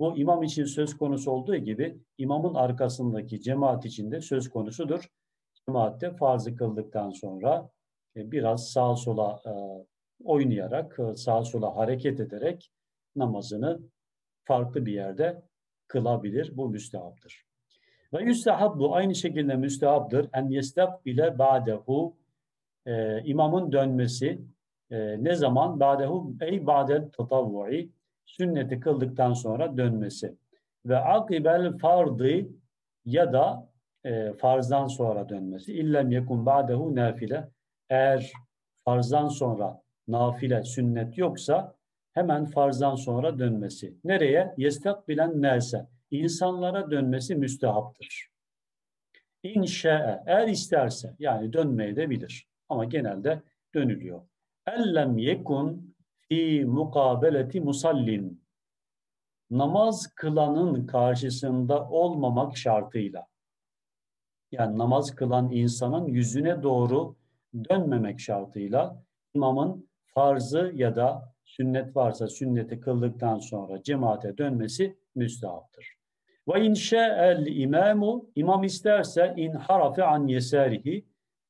bu 0.00 0.16
imam 0.16 0.42
için 0.42 0.64
söz 0.64 0.96
konusu 0.96 1.30
olduğu 1.30 1.56
gibi 1.56 1.98
imamın 2.18 2.54
arkasındaki 2.54 3.40
cemaat 3.40 3.84
içinde 3.84 4.20
söz 4.20 4.50
konusudur. 4.50 5.10
Cemaatte 5.54 6.16
farzı 6.16 6.56
kıldıktan 6.56 7.10
sonra 7.10 7.70
e, 8.16 8.30
biraz 8.30 8.70
sağa 8.70 8.96
sola 8.96 9.40
e, 9.46 9.52
oynayarak, 10.24 10.98
e, 10.98 11.16
sağa 11.16 11.44
sola 11.44 11.76
hareket 11.76 12.20
ederek 12.20 12.70
namazını 13.16 13.80
farklı 14.44 14.86
bir 14.86 14.92
yerde 14.92 15.42
kılabilir. 15.88 16.56
Bu 16.56 16.68
müstehaptır. 16.68 17.44
Ve 18.12 18.26
bu 18.78 18.94
aynı 18.94 19.14
şekilde 19.14 19.56
müstehaptır. 19.56 20.28
En 20.32 20.50
bile 21.06 21.38
ba'dehu 21.38 22.16
e, 22.86 23.22
imamın 23.24 23.72
dönmesi 23.72 24.38
e, 24.90 25.24
ne 25.24 25.34
zaman? 25.34 25.80
Ba'dehu 25.80 26.34
ey 26.40 26.66
ba'del 26.66 27.10
tatavvu'i 27.10 27.90
sünneti 28.26 28.80
kıldıktan 28.80 29.32
sonra 29.32 29.76
dönmesi. 29.76 30.34
Ve 30.86 30.98
akibel 30.98 31.78
fardı 31.78 32.46
ya 33.04 33.32
da 33.32 33.68
e, 34.04 34.32
farzdan 34.32 34.86
sonra 34.86 35.28
dönmesi. 35.28 35.72
İllem 35.72 36.10
yekun 36.10 36.46
ba'dehu 36.46 36.96
nafile. 36.96 37.48
Eğer 37.90 38.32
farzdan 38.84 39.28
sonra 39.28 39.82
nafile, 40.08 40.62
sünnet 40.62 41.18
yoksa 41.18 41.74
hemen 42.12 42.44
farzdan 42.44 42.94
sonra 42.94 43.38
dönmesi. 43.38 43.94
Nereye? 44.04 44.54
bilen 45.08 45.42
nelse. 45.42 45.86
İnsanlara 46.10 46.90
dönmesi 46.90 47.34
müstehaptır. 47.34 48.28
İnşa'e, 49.42 50.22
eğer 50.26 50.48
isterse 50.48 51.14
yani 51.18 51.52
dönmeye 51.52 51.96
de 51.96 52.10
bilir. 52.10 52.46
Ama 52.68 52.84
genelde 52.84 53.42
dönülüyor. 53.74 54.20
Ellem 54.66 55.18
yekun 55.18 55.94
fi 56.18 56.64
mukabeleti 56.66 57.60
musallin. 57.60 58.46
Namaz 59.50 60.06
kılanın 60.14 60.86
karşısında 60.86 61.88
olmamak 61.88 62.56
şartıyla. 62.56 63.26
Yani 64.52 64.78
namaz 64.78 65.14
kılan 65.14 65.50
insanın 65.52 66.06
yüzüne 66.06 66.62
doğru 66.62 67.16
dönmemek 67.70 68.20
şartıyla 68.20 69.02
imamın 69.34 69.88
farzı 70.06 70.72
ya 70.74 70.96
da 70.96 71.32
sünnet 71.44 71.96
varsa 71.96 72.28
sünneti 72.28 72.80
kıldıktan 72.80 73.38
sonra 73.38 73.82
cemaate 73.82 74.38
dönmesi 74.38 74.98
müstahaptır. 75.14 75.96
Ve 76.48 76.64
inşa'el 76.64 77.46
imamu 77.46 78.30
imam 78.34 78.64
isterse 78.64 79.34
in 79.36 79.52
harafe 79.52 80.04
an 80.04 80.26
yesarihi 80.26 81.04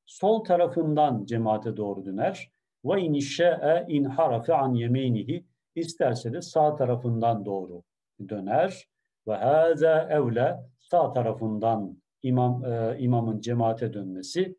sol 0.07 0.45
tarafından 0.45 1.25
cemaate 1.25 1.77
doğru 1.77 2.05
döner. 2.05 2.51
Ve 2.85 3.01
in 3.01 3.21
şa'e 3.21 3.87
in 3.89 4.05
harafe 4.05 4.55
an 4.55 4.75
yeminihi 4.75 5.45
isterse 5.75 6.33
de 6.33 6.43
sağ 6.43 6.77
tarafından 6.77 7.45
doğru 7.45 7.83
döner. 8.29 8.89
Ve 9.29 9.35
hâzâ 9.35 10.09
evle 10.11 10.57
sağ 10.79 11.13
tarafından 11.13 12.03
imam 12.23 12.65
e, 12.65 12.99
imamın 12.99 13.41
cemaate 13.41 13.93
dönmesi 13.93 14.57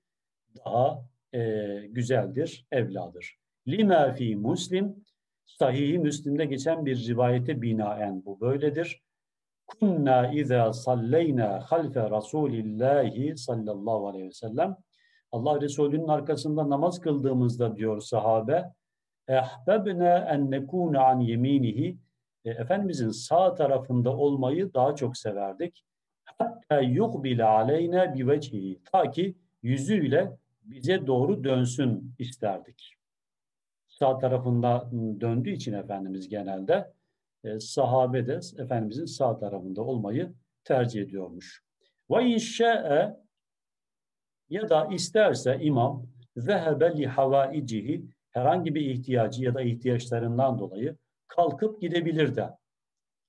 daha 0.65 1.05
e, 1.33 1.67
güzeldir, 1.89 2.65
evladır. 2.71 3.37
Lima 3.67 4.13
fi 4.13 4.35
Muslim 4.35 4.95
Sahih-i 5.45 5.99
Müslim'de 5.99 6.45
geçen 6.45 6.85
bir 6.85 7.07
rivayete 7.07 7.61
binaen 7.61 8.25
bu 8.25 8.41
böyledir. 8.41 9.03
Kunna 9.67 10.33
izâ 10.33 10.73
salleyna 10.73 11.59
halfe 11.59 12.09
Rasulillahi 12.09 13.37
sallallahu 13.37 14.07
aleyhi 14.07 14.25
ve 14.25 14.31
sellem 14.31 14.77
Allah 15.31 15.61
Resulü'nün 15.61 16.07
arkasında 16.07 16.69
namaz 16.69 17.01
kıldığımızda 17.01 17.75
diyor 17.75 18.01
sahabe 18.01 18.73
ehbebne 19.27 20.27
en 20.29 20.51
nekûne 20.51 20.99
an 20.99 21.19
yeminihi 21.19 21.97
e, 22.45 22.49
Efendimizin 22.49 23.09
sağ 23.09 23.55
tarafında 23.55 24.17
olmayı 24.17 24.73
daha 24.73 24.95
çok 24.95 25.17
severdik. 25.17 25.83
Hatta 26.25 26.81
yukbile 26.81 27.43
aleyne 27.43 28.15
bi 28.15 28.27
vecihi. 28.27 28.81
Ta 28.91 29.11
ki 29.11 29.37
yüzüyle 29.63 30.37
bize 30.63 31.07
doğru 31.07 31.43
dönsün 31.43 32.13
isterdik. 32.19 32.93
Sağ 33.87 34.17
tarafında 34.17 34.89
döndüğü 35.21 35.49
için 35.49 35.73
Efendimiz 35.73 36.29
genelde 36.29 36.93
e, 37.43 37.59
sahabe 37.59 38.27
de 38.27 38.39
Efendimizin 38.57 39.05
sağ 39.05 39.37
tarafında 39.37 39.81
olmayı 39.81 40.33
tercih 40.63 41.01
ediyormuş. 41.01 41.63
Ve 42.11 42.25
inşa'e 42.25 43.17
ya 44.49 44.69
da 44.69 44.85
isterse 44.85 45.57
imam 45.61 46.05
zehebe 46.35 46.97
li 46.97 47.05
havaicihi 47.05 48.05
herhangi 48.31 48.75
bir 48.75 48.81
ihtiyacı 48.81 49.43
ya 49.43 49.53
da 49.53 49.61
ihtiyaçlarından 49.61 50.59
dolayı 50.59 50.97
kalkıp 51.27 51.81
gidebilir 51.81 52.35
de. 52.35 52.49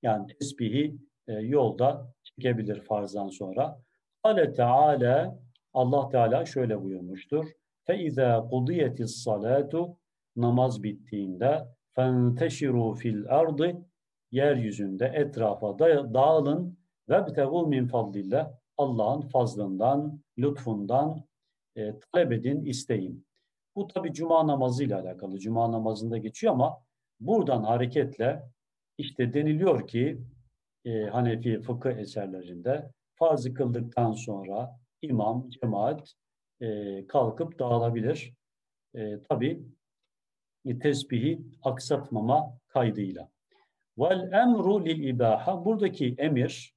Yani 0.02 0.26
tesbihi 0.26 0.96
e, 1.28 1.32
yolda 1.32 2.12
çekebilir 2.22 2.80
farzdan 2.80 3.28
sonra. 3.28 3.78
Ale 4.22 4.52
Teala 4.52 5.38
Allah 5.75 6.08
Teala 6.08 6.44
şöyle 6.46 6.82
buyurmuştur. 6.82 7.46
Fe 7.84 7.98
izâ 7.98 8.48
kudiyetis 8.50 9.22
salatu 9.22 9.96
namaz 10.37 10.82
bittiğinde 10.82 11.64
fenteşiru 11.94 12.94
fil 12.94 13.28
ardı 13.28 13.76
yeryüzünde 14.30 15.06
etrafa 15.14 15.78
dağılın 16.14 16.78
ve 17.08 17.26
btegu 17.26 17.66
min 17.66 17.87
fadlillah 17.87 18.50
Allah'ın 18.76 19.20
fazlından, 19.20 20.20
lütfundan 20.38 21.25
e, 21.76 21.95
talep 22.12 22.33
edin, 22.33 22.64
isteyin. 22.64 23.26
Bu 23.76 23.87
tabi 23.87 24.12
cuma 24.12 24.47
namazı 24.47 24.85
ile 24.85 24.97
alakalı. 24.97 25.38
Cuma 25.38 25.73
namazında 25.73 26.18
geçiyor 26.18 26.52
ama 26.52 26.83
buradan 27.21 27.62
hareketle 27.62 28.42
işte 28.99 29.35
deniliyor 29.35 29.88
ki 29.88 30.18
e, 30.85 31.04
Hanefi 31.04 31.61
fıkıh 31.61 31.90
eserlerinde 31.90 32.90
farzı 33.14 33.54
kıldıktan 33.54 34.12
sonra 34.12 34.78
imam, 35.02 35.50
cemaat 35.50 36.14
e, 36.61 37.07
kalkıp 37.07 37.59
dağılabilir. 37.59 38.35
E, 38.95 39.23
tabi 39.23 39.62
e, 40.66 40.78
tesbihi 40.78 41.40
aksatmama 41.62 42.59
kaydıyla. 42.68 43.28
Vel 43.99 44.33
emru 44.33 44.85
lil 44.85 45.04
ibaha 45.04 45.64
buradaki 45.64 46.14
emir 46.18 46.75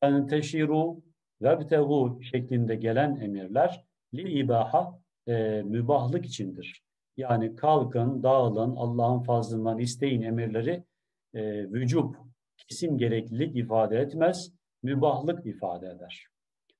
fenteşiru 0.00 1.02
vebtegu 1.42 2.22
şeklinde 2.22 2.74
gelen 2.74 3.20
emirler 3.20 3.84
lil 4.14 4.36
ibaha 4.36 5.00
e, 5.28 5.62
mübahlık 5.62 6.26
içindir. 6.26 6.82
Yani 7.16 7.56
kalkın, 7.56 8.22
dağılın, 8.22 8.76
Allah'ın 8.76 9.22
fazlından 9.22 9.78
isteyin 9.78 10.22
emirleri 10.22 10.84
e, 11.34 11.42
vücub, 11.72 12.14
kesin 12.56 12.98
gereklilik 12.98 13.56
ifade 13.56 13.98
etmez, 13.98 14.52
mübahlık 14.82 15.46
ifade 15.46 15.86
eder. 15.86 16.26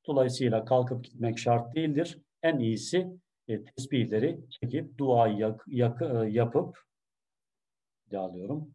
Dolayısıyla 0.07 0.65
kalkıp 0.65 1.05
gitmek 1.05 1.39
şart 1.39 1.75
değildir. 1.75 2.19
En 2.43 2.59
iyisi 2.59 3.09
e, 3.49 3.65
tesbihleri 3.65 4.41
çekip 4.51 4.99
duayı 4.99 5.37
yak, 5.37 5.65
yak, 5.67 6.03
e, 6.03 6.31
yapıp 6.31 6.79
alıyorum. 8.15 8.75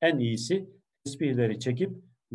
En 0.00 0.18
iyisi 0.18 0.68
tesbihleri 1.04 1.60
çekip 1.60 1.90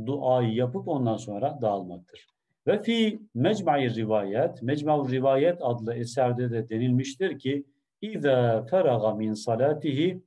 duayı 0.05 0.53
yapıp 0.53 0.87
ondan 0.87 1.17
sonra 1.17 1.61
dağılmaktır. 1.61 2.32
Ve 2.67 2.81
fi 2.81 3.21
mecmu'i 3.33 3.95
rivayet, 3.95 4.61
mecmu'i 4.61 5.11
rivayet 5.11 5.57
adlı 5.61 5.93
eserde 5.93 6.51
de 6.51 6.69
denilmiştir 6.69 7.39
ki 7.39 7.65
İza 8.01 8.65
feraga 8.65 9.15
min 9.15 9.33
salatihi 9.33 10.23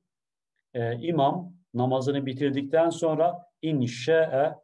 e, 0.74 0.98
imam 0.98 1.52
namazını 1.74 2.26
bitirdikten 2.26 2.90
sonra 2.90 3.46
inşa'e 3.62 4.54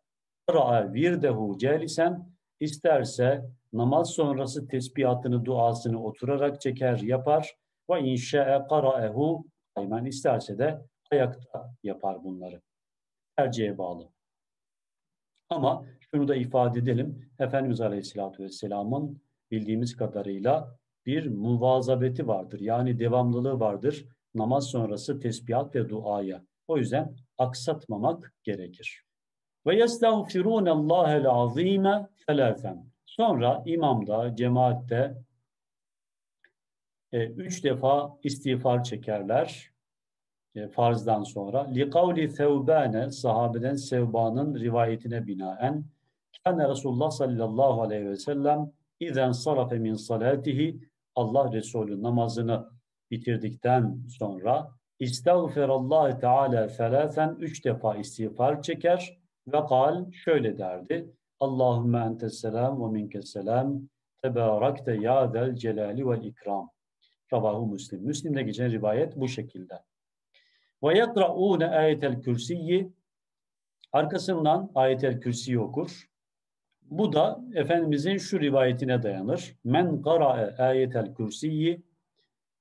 ra'a 0.54 0.92
virdehu 0.92 1.58
celisen 1.58 2.32
isterse 2.60 3.44
namaz 3.72 4.10
sonrası 4.10 4.68
tesbihatını, 4.68 5.44
duasını 5.44 6.04
oturarak 6.04 6.60
çeker, 6.60 6.98
yapar. 6.98 7.56
Ve 7.90 8.00
inşa'e 8.00 8.66
qara'ehu 8.68 9.44
aymen 9.74 10.04
isterse 10.04 10.58
de 10.58 10.82
ayakta 11.10 11.74
yapar 11.82 12.24
bunları. 12.24 12.60
Tercihe 13.36 13.78
bağlı. 13.78 14.08
Ama 15.48 15.84
şunu 16.14 16.28
da 16.28 16.36
ifade 16.36 16.78
edelim. 16.78 17.30
Efendimiz 17.38 17.80
Aleyhisselatü 17.80 18.42
Vesselam'ın 18.42 19.20
bildiğimiz 19.50 19.96
kadarıyla 19.96 20.78
bir 21.06 21.26
muvazabeti 21.26 22.28
vardır. 22.28 22.60
Yani 22.60 22.98
devamlılığı 22.98 23.60
vardır. 23.60 24.06
Namaz 24.34 24.66
sonrası 24.66 25.20
tesbihat 25.20 25.74
ve 25.74 25.88
duaya. 25.88 26.42
O 26.68 26.78
yüzden 26.78 27.16
aksatmamak 27.38 28.34
gerekir. 28.42 29.04
Ve 29.66 29.76
yestağfirûne 29.76 30.70
Allah'el 30.70 31.28
azîme 31.28 32.08
selâfen. 32.26 32.86
Sonra 33.06 33.62
imamda, 33.66 34.36
cemaatte 34.36 35.14
e, 37.12 37.26
üç 37.26 37.64
defa 37.64 38.18
istiğfar 38.22 38.84
çekerler 38.84 39.70
e, 40.54 40.68
farzdan 40.68 41.22
sonra. 41.22 41.70
Liqavli 41.70 42.28
Sevbane, 42.28 43.10
sahabeden 43.10 43.74
Sevban'ın 43.74 44.60
rivayetine 44.60 45.26
binaen 45.26 45.84
Kâne 46.44 46.68
Resulullah 46.68 47.10
sallallahu 47.10 47.82
aleyhi 47.82 48.08
ve 48.08 48.16
sellem 48.16 48.72
İzen 49.00 49.32
sarafe 49.32 49.78
min 49.78 49.94
salatihi 49.94 50.80
Allah 51.14 51.52
Resulü 51.52 52.02
namazını 52.02 52.70
bitirdikten 53.10 53.98
sonra 54.18 54.70
İstağfirullah 54.98 56.20
Teala 56.20 56.68
selasen 56.68 57.36
üç 57.38 57.64
defa 57.64 57.96
istiğfar 57.96 58.62
çeker 58.62 59.18
ve 59.46 59.66
kal 59.68 60.12
şöyle 60.12 60.58
derdi. 60.58 61.10
Allahümme 61.40 61.98
entes 61.98 62.40
selam 62.40 62.82
ve 62.84 62.92
minkes 62.92 63.32
selam 63.32 63.80
tebarakte 64.22 64.94
ya 64.94 65.28
zel 65.28 65.56
celali 65.56 66.08
vel 66.08 66.24
ikram. 66.24 66.70
Ravahu 67.32 67.66
Müslim. 67.66 68.02
Müslim'de 68.02 68.42
geçen 68.42 68.70
rivayet 68.70 69.16
bu 69.16 69.28
şekilde. 69.28 69.74
Ve 70.82 70.98
yekra'ûne 70.98 71.66
ayetel 71.66 72.22
kürsiyi 72.22 72.92
arkasından 73.92 74.70
ayetel 74.74 75.20
kürsiyi 75.20 75.60
okur. 75.60 76.11
Bu 76.92 77.12
da 77.12 77.40
Efendimizin 77.54 78.16
şu 78.16 78.40
rivayetine 78.40 79.02
dayanır. 79.02 79.56
Men 79.64 80.02
qara'e 80.02 80.56
ayetel 80.62 81.14
kürsiyi 81.14 81.82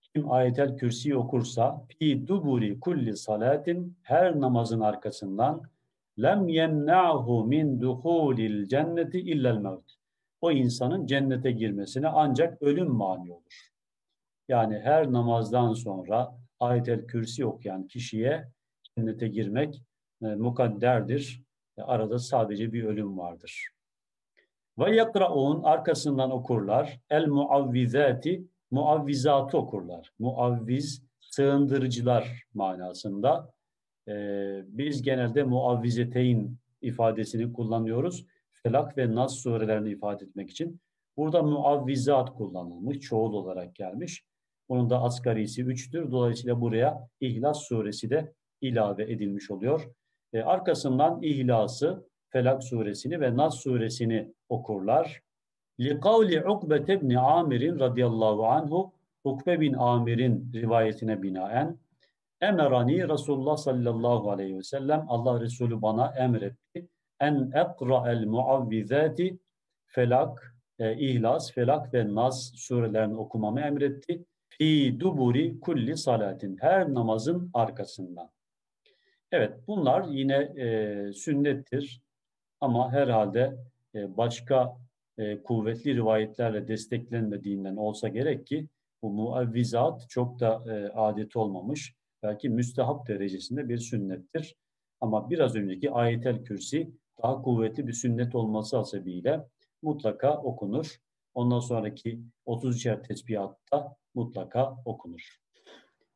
kim 0.01 0.31
ayetel 0.31 0.77
kürsiyi 0.77 1.15
okursa 1.15 1.85
fi 1.99 2.27
duburi 2.27 2.79
kulli 2.79 3.17
salatin 3.17 3.97
her 4.01 4.39
namazın 4.39 4.79
arkasından 4.79 5.63
lem 6.21 6.47
yemna'hu 6.47 7.45
min 7.45 7.81
duhulil 7.81 8.67
cenneti 8.67 9.19
illel 9.19 9.57
mevt. 9.57 9.91
O 10.41 10.51
insanın 10.51 11.05
cennete 11.05 11.51
girmesine 11.51 12.07
ancak 12.07 12.61
ölüm 12.61 12.91
mani 12.91 13.33
olur. 13.33 13.69
Yani 14.47 14.79
her 14.79 15.11
namazdan 15.11 15.73
sonra 15.73 16.37
ayetel 16.59 17.07
kürsi 17.07 17.45
okuyan 17.45 17.87
kişiye 17.87 18.47
cennete 18.83 19.27
girmek 19.27 19.81
e, 20.21 20.25
mukadderdir. 20.25 21.43
E, 21.77 21.81
arada 21.81 22.19
sadece 22.19 22.73
bir 22.73 22.83
ölüm 22.83 23.17
vardır. 23.17 23.71
Ve 24.79 24.95
yakraun 24.95 25.63
arkasından 25.63 26.31
okurlar. 26.31 26.99
El 27.09 27.27
muavvizati 27.27 28.47
muavvizatı 28.71 29.57
okurlar. 29.57 30.11
Muavviz 30.19 31.03
sığındırıcılar 31.19 32.43
manasında. 32.53 33.53
Ee, 34.07 34.63
biz 34.67 35.01
genelde 35.01 35.43
muavvizeteyn 35.43 36.57
ifadesini 36.81 37.53
kullanıyoruz. 37.53 38.25
Felak 38.63 38.97
ve 38.97 39.15
Nas 39.15 39.35
surelerini 39.35 39.89
ifade 39.89 40.25
etmek 40.25 40.49
için. 40.49 40.81
Burada 41.17 41.43
muavvizat 41.43 42.33
kullanılmış, 42.33 42.99
çoğul 42.99 43.33
olarak 43.33 43.75
gelmiş. 43.75 44.23
Bunun 44.69 44.89
da 44.89 45.01
asgarisi 45.01 45.63
üçtür. 45.63 46.11
Dolayısıyla 46.11 46.61
buraya 46.61 47.07
İhlas 47.19 47.63
suresi 47.63 48.09
de 48.09 48.33
ilave 48.61 49.03
edilmiş 49.11 49.51
oluyor. 49.51 49.91
Ee, 50.33 50.41
arkasından 50.41 51.21
İhlas'ı, 51.21 52.07
Felak 52.30 52.64
suresini 52.64 53.20
ve 53.20 53.36
Nas 53.36 53.54
suresini 53.54 54.32
okurlar. 54.48 55.22
لِقَوْلِ 55.78 56.30
عُقْبَةِ 56.42 56.86
بْنِ 57.00 57.18
Amir'in 57.18 57.78
radıyallahu 57.78 58.46
anhu 58.46 58.92
Ukbe 59.24 59.60
bin 59.60 59.72
Amir'in 59.72 60.52
rivayetine 60.54 61.22
binaen 61.22 61.78
Emerani 62.40 63.08
Resulullah 63.08 63.56
sallallahu 63.56 64.30
aleyhi 64.30 64.58
ve 64.58 64.62
sellem 64.62 65.04
Allah 65.08 65.40
Resulü 65.40 65.82
bana 65.82 66.14
emretti. 66.18 66.88
En 67.20 67.50
ekra'el 67.54 68.26
muavvizati 68.26 69.38
felak, 69.86 70.56
e, 70.78 70.96
ihlas, 70.96 71.52
felak 71.52 71.94
ve 71.94 72.14
nas 72.14 72.52
surelerini 72.54 73.16
okumamı 73.16 73.60
emretti. 73.60 74.24
Fi 74.48 75.00
duburi 75.00 75.60
kulli 75.60 75.96
salatin 75.96 76.56
her 76.60 76.94
namazın 76.94 77.50
arkasından. 77.54 78.30
Evet 79.32 79.52
bunlar 79.66 80.04
yine 80.04 80.36
e, 80.36 81.12
sünnettir 81.12 82.00
ama 82.61 82.91
herhalde 82.91 83.57
e, 83.95 84.17
başka 84.17 84.77
e, 85.17 85.43
kuvvetli 85.43 85.95
rivayetlerle 85.95 86.67
desteklenmediğinden 86.67 87.75
olsa 87.75 88.07
gerek 88.07 88.47
ki 88.47 88.67
bu 89.01 89.09
muavvizat 89.09 90.09
çok 90.09 90.39
da 90.39 90.63
e, 90.67 90.91
adet 90.93 91.35
olmamış. 91.35 91.95
Belki 92.23 92.49
müstehap 92.49 93.07
derecesinde 93.07 93.69
bir 93.69 93.77
sünnettir. 93.77 94.55
Ama 95.01 95.29
biraz 95.29 95.55
önceki 95.55 95.91
ayetel 95.91 96.43
kürsi 96.43 96.91
daha 97.23 97.41
kuvvetli 97.41 97.87
bir 97.87 97.93
sünnet 97.93 98.35
olması 98.35 98.77
hasebiyle 98.77 99.45
mutlaka 99.81 100.37
okunur. 100.37 100.95
Ondan 101.33 101.59
sonraki 101.59 102.21
33'er 102.47 103.07
tesbihatta 103.07 103.95
mutlaka 104.13 104.75
okunur. 104.85 105.37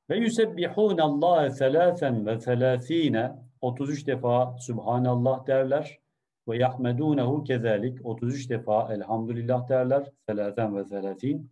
Ve 0.09 0.17
yusebbihûne 0.17 1.01
Allah'e 1.01 1.49
selâfen 1.49 2.25
ve 2.25 2.39
selâfîne 2.39 3.31
33 3.61 4.07
defa 4.07 4.57
Subhanallah 4.59 5.47
derler. 5.47 5.99
Ve 6.47 6.57
yahmedunehu 6.57 7.43
kezalik 7.43 8.05
33 8.05 8.49
defa 8.49 8.93
elhamdülillah 8.93 9.69
derler. 9.69 10.11
Selasen 10.29 10.75
ve 10.75 10.85
selasin. 10.85 11.51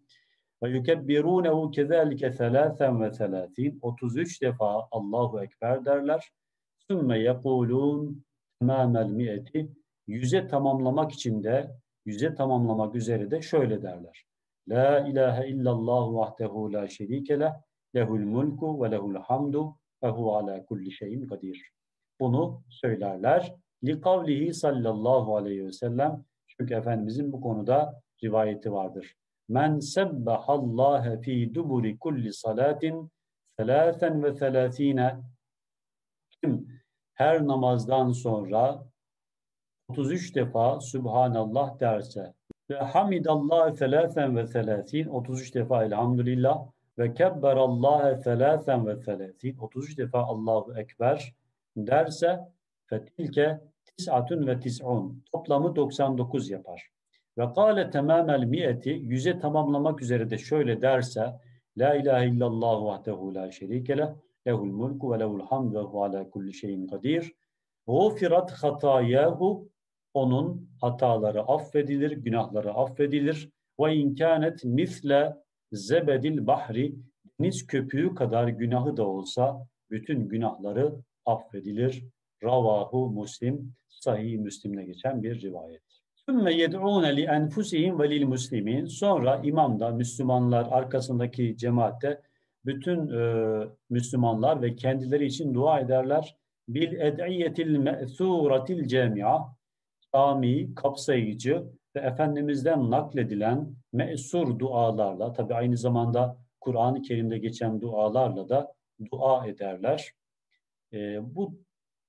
Ve 0.64 0.70
yukebbirunehu 0.70 1.72
kezalike 1.72 2.32
selasen 2.32 3.02
ve 3.02 3.12
selasin. 3.12 3.80
33 3.82 4.42
defa 4.42 4.88
Allahu 4.92 5.44
Ekber 5.44 5.86
derler. 5.86 6.32
Sümme 6.88 7.20
yekulun 7.20 8.24
temamel 8.60 9.10
mi'eti. 9.10 9.70
Yüze 10.08 10.48
tamamlamak 10.48 11.12
için 11.12 11.44
de, 11.44 11.72
yüze 12.06 12.36
tamamlamak 12.36 12.96
üzere 12.96 13.32
de 13.32 13.42
şöyle 13.42 13.82
derler. 13.82 14.26
La 14.68 15.08
ilahe 15.08 15.48
illallah 15.48 16.14
vahdehu 16.14 16.74
la 16.74 16.88
şerike 16.88 17.40
leh. 17.40 17.54
Lehul 17.96 18.26
mulku 18.26 18.84
ve 18.84 18.92
lehul 18.92 19.16
hamdu 19.16 19.76
ve 20.04 20.08
hu 20.08 20.36
ala 20.36 20.66
kulli 20.66 20.92
şeyin 20.92 21.28
kadir. 21.28 21.72
Bunu 22.20 22.64
söylerler 22.70 23.56
Li 23.86 24.02
kavlihi 24.02 24.54
sallallahu 24.54 25.38
aleyhi 25.38 25.66
ve 25.66 25.72
sellem 25.72 26.26
çünkü 26.48 26.74
Efendimizin 26.74 27.32
bu 27.32 27.42
konuda 27.42 28.02
rivayeti 28.24 28.72
vardır. 28.72 29.16
Men 29.50 29.80
sebbahallaha 29.80 31.18
fi 31.18 31.56
duburi 31.56 32.00
kulli 32.00 32.34
salatin 32.34 33.12
selâsen 33.60 34.24
ve 34.24 34.34
selâsine 34.34 35.20
kim 36.42 36.68
her 37.14 37.48
namazdan 37.48 38.12
sonra 38.12 38.84
33 39.88 40.36
defa 40.36 40.80
Subhanallah 40.82 41.80
derse 41.80 42.34
ve 42.70 42.78
hamidallah 42.78 43.76
selâsen 43.76 44.38
ve 44.38 44.48
selâsin 44.48 45.08
33 45.08 45.56
defa 45.56 45.86
elhamdülillah 45.86 46.66
ve 46.98 47.14
kebberallaha 47.14 48.16
selâsen 48.16 48.88
ve 48.88 48.96
selâsin 48.96 49.58
33 49.58 49.98
defa 49.98 50.20
Allahu 50.20 50.80
Ekber 50.80 51.34
derse 51.78 52.40
fetilke 52.86 53.60
tis'atun 53.98 54.48
ve 54.48 54.60
tis'un 54.60 55.24
toplamı 55.32 55.76
99 55.76 56.50
yapar. 56.50 56.90
Ve 57.38 57.54
kâle 57.54 57.90
temâmel 57.90 58.44
mi'eti 58.44 58.90
yüze 58.90 59.40
tamamlamak 59.40 60.02
üzere 60.02 60.30
de 60.30 60.38
şöyle 60.38 60.82
derse 60.82 61.40
La 61.78 61.96
ilahe 61.96 62.28
illallah 62.28 62.84
vahdehu 62.84 63.36
la 63.36 63.52
şerike 63.52 63.98
leh 63.98 64.10
lehul 64.48 64.72
mulku 64.72 65.12
ve 65.12 65.20
lehul 65.20 65.42
hamd 65.42 65.76
ve 65.76 65.80
hu 65.80 66.04
ala 66.04 66.30
kulli 66.30 66.54
şeyin 66.54 66.88
kadir. 66.88 67.34
Gûfirat 67.88 68.52
hatayahu 68.52 69.70
onun 70.14 70.70
hataları 70.82 71.42
affedilir, 71.42 72.12
günahları 72.12 72.74
affedilir. 72.74 73.50
Ve 73.80 73.96
inkânet 73.96 74.64
misle 74.64 75.36
zebedil 75.72 76.48
bahri 76.48 76.96
deniz 77.40 77.68
köpüğü 77.68 78.16
kadar 78.16 78.48
günahı 78.48 78.98
da 78.98 79.08
olsa 79.08 79.68
bütün 79.90 80.28
günahları 80.30 80.96
affedilir. 81.26 82.06
Ravahu 82.44 83.12
Muslim, 83.12 83.74
Sahih 84.04 84.38
Müslim'de 84.38 84.84
geçen 84.84 85.24
bir 85.24 85.42
rivayet. 85.42 85.82
Sümme 86.30 86.54
yed'ûne 86.54 87.16
li 87.16 87.24
enfusihim 87.24 88.00
ve 88.00 88.10
lil 88.10 88.26
muslimin. 88.26 88.86
Sonra 88.86 89.42
imam 89.44 89.80
da 89.80 89.90
Müslümanlar 89.90 90.68
arkasındaki 90.72 91.58
cemaatte 91.58 92.22
bütün 92.66 93.10
e, 93.10 93.24
Müslümanlar 93.90 94.62
ve 94.62 94.76
kendileri 94.76 95.26
için 95.26 95.54
dua 95.54 95.80
ederler. 95.80 96.38
Bil 96.68 96.94
ed'iyetil 96.94 97.78
me'sûratil 97.78 98.88
cemia. 98.88 99.40
Sami, 100.12 100.76
kapsayıcı 100.76 101.64
ve 101.96 102.00
Efendimiz'den 102.00 102.92
nakledilen 102.92 103.76
me'sur 103.94 104.60
dualarla, 104.60 105.34
tabi 105.34 105.54
aynı 105.54 105.78
zamanda 105.78 106.38
Kur'an-ı 106.62 107.02
Kerim'de 107.02 107.38
geçen 107.38 107.82
dualarla 107.82 108.50
da 108.50 108.74
dua 109.12 109.48
ederler. 109.48 110.12
E, 110.94 111.20
bu 111.36 111.54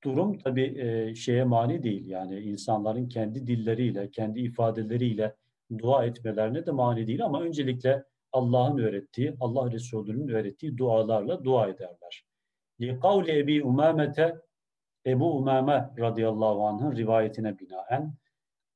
durum 0.04 0.38
tabii 0.38 0.74
e, 0.78 1.14
şeye 1.14 1.44
mani 1.44 1.82
değil. 1.82 2.06
Yani 2.06 2.40
insanların 2.40 3.08
kendi 3.08 3.46
dilleriyle, 3.46 4.10
kendi 4.10 4.40
ifadeleriyle 4.40 5.34
dua 5.78 6.04
etmelerine 6.04 6.66
de 6.66 6.70
mani 6.70 7.06
değil 7.06 7.24
ama 7.24 7.42
öncelikle 7.42 8.04
Allah'ın 8.32 8.78
öğrettiği, 8.78 9.34
Allah 9.40 9.72
Resulü'nün 9.72 10.28
öğrettiği 10.28 10.78
dualarla 10.78 11.44
dua 11.44 11.68
ederler. 11.68 12.26
Kavli 13.00 13.38
Ebi 13.38 13.62
Umamete 13.62 14.34
Ebu 15.06 15.36
Umame 15.36 15.90
radıyallahu 15.98 16.66
anh'ın 16.66 16.96
rivayetine 16.96 17.58
binaen 17.58 18.14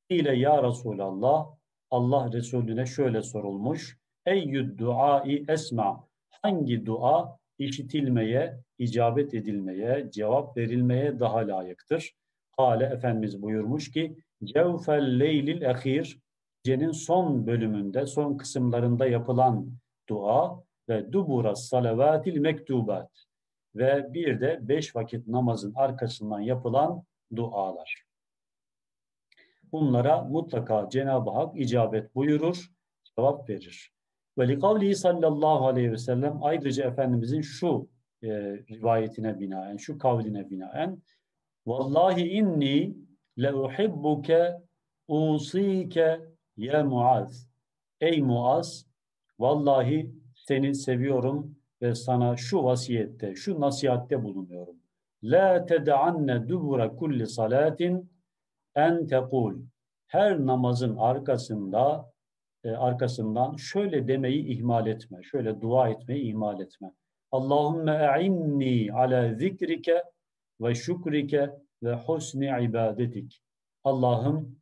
ile 0.08 0.36
ya 0.36 0.62
Resulallah 0.62 1.46
Allah 1.90 2.32
Resulüne 2.32 2.86
şöyle 2.86 3.22
sorulmuş. 3.22 3.98
Eyyü 4.26 4.78
duai 4.78 5.44
esma 5.48 6.08
hangi 6.42 6.86
dua 6.86 7.38
işitilmeye, 7.58 8.60
icabet 8.78 9.34
edilmeye, 9.34 10.08
cevap 10.10 10.56
verilmeye 10.56 11.20
daha 11.20 11.38
layıktır. 11.38 12.14
Hale 12.50 12.84
Efendimiz 12.84 13.42
buyurmuş 13.42 13.90
ki 13.90 14.16
Cevfel 14.44 15.18
leylil 15.20 15.62
ehir 15.62 16.18
gecenin 16.64 16.92
son 16.92 17.46
bölümünde, 17.46 18.06
son 18.06 18.36
kısımlarında 18.36 19.06
yapılan 19.06 19.70
dua 20.08 20.62
ve 20.88 21.12
dubura 21.12 21.56
salavatil 21.56 22.38
mektubat 22.38 23.10
ve 23.76 24.14
bir 24.14 24.40
de 24.40 24.58
beş 24.62 24.96
vakit 24.96 25.26
namazın 25.26 25.72
arkasından 25.74 26.40
yapılan 26.40 27.02
dualar. 27.36 28.02
Bunlara 29.72 30.22
mutlaka 30.22 30.88
Cenab-ı 30.90 31.30
Hak 31.30 31.60
icabet 31.60 32.14
buyurur, 32.14 32.70
cevap 33.04 33.48
verir. 33.48 33.92
Ve 34.38 34.48
likavlihi 34.48 34.94
sallallahu 34.94 35.66
aleyhi 35.66 35.92
ve 35.92 35.98
sellem 35.98 36.42
ayrıca 36.42 36.84
Efendimizin 36.84 37.40
şu 37.40 37.88
e, 38.22 38.28
rivayetine 38.70 39.40
binaen, 39.40 39.76
şu 39.76 39.98
kavline 39.98 40.50
binaen 40.50 41.02
Vallahi 41.68 42.22
inni 42.28 42.96
le 43.36 43.54
uhibbuke 43.54 44.56
usike 45.08 46.20
ya 46.56 46.84
Muaz. 46.84 47.48
Ey 48.00 48.22
Muaz, 48.22 48.86
vallahi 49.38 50.10
seni 50.34 50.74
seviyorum 50.74 51.56
ve 51.82 51.94
sana 51.94 52.36
şu 52.36 52.64
vasiyette, 52.64 53.34
şu 53.34 53.60
nasihatte 53.60 54.22
bulunuyorum. 54.22 54.76
La 55.22 55.66
ted'anne 55.66 56.48
dubura 56.48 56.96
kulli 56.96 57.26
salatin 57.26 58.10
en 58.74 59.06
tekul. 59.06 59.54
Her 60.06 60.46
namazın 60.46 60.96
arkasında 60.96 62.12
e, 62.64 62.70
arkasından 62.70 63.56
şöyle 63.56 64.08
demeyi 64.08 64.46
ihmal 64.46 64.86
etme. 64.86 65.22
Şöyle 65.22 65.60
dua 65.60 65.88
etmeyi 65.88 66.22
ihmal 66.30 66.60
etme. 66.60 66.92
Allahümme 67.32 68.10
e'inni 68.16 68.92
ala 68.92 69.34
zikrike 69.34 70.02
ve 70.60 70.74
şükrike 70.74 71.50
ve 71.82 71.94
husni 71.94 72.46
ibadetik. 72.46 73.42
Allah'ım 73.84 74.60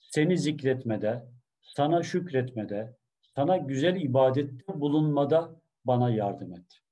seni 0.00 0.38
zikretmede, 0.38 1.24
sana 1.62 2.02
şükretmede, 2.02 2.96
sana 3.36 3.56
güzel 3.56 3.96
ibadette 3.96 4.80
bulunmada 4.80 5.60
bana 5.84 6.10
yardım 6.10 6.52
et. 6.52 6.82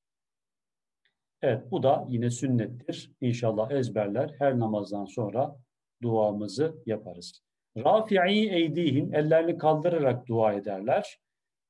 Evet 1.43 1.71
bu 1.71 1.83
da 1.83 2.07
yine 2.09 2.31
sünnettir. 2.31 3.13
İnşallah 3.21 3.71
ezberler. 3.71 4.35
Her 4.39 4.59
namazdan 4.59 5.05
sonra 5.05 5.57
duamızı 6.03 6.83
yaparız. 6.87 7.43
Rafi'i 7.77 8.51
eydihim 8.51 9.15
ellerini 9.15 9.59
kaldırarak 9.59 10.27
dua 10.27 10.53
ederler. 10.53 11.19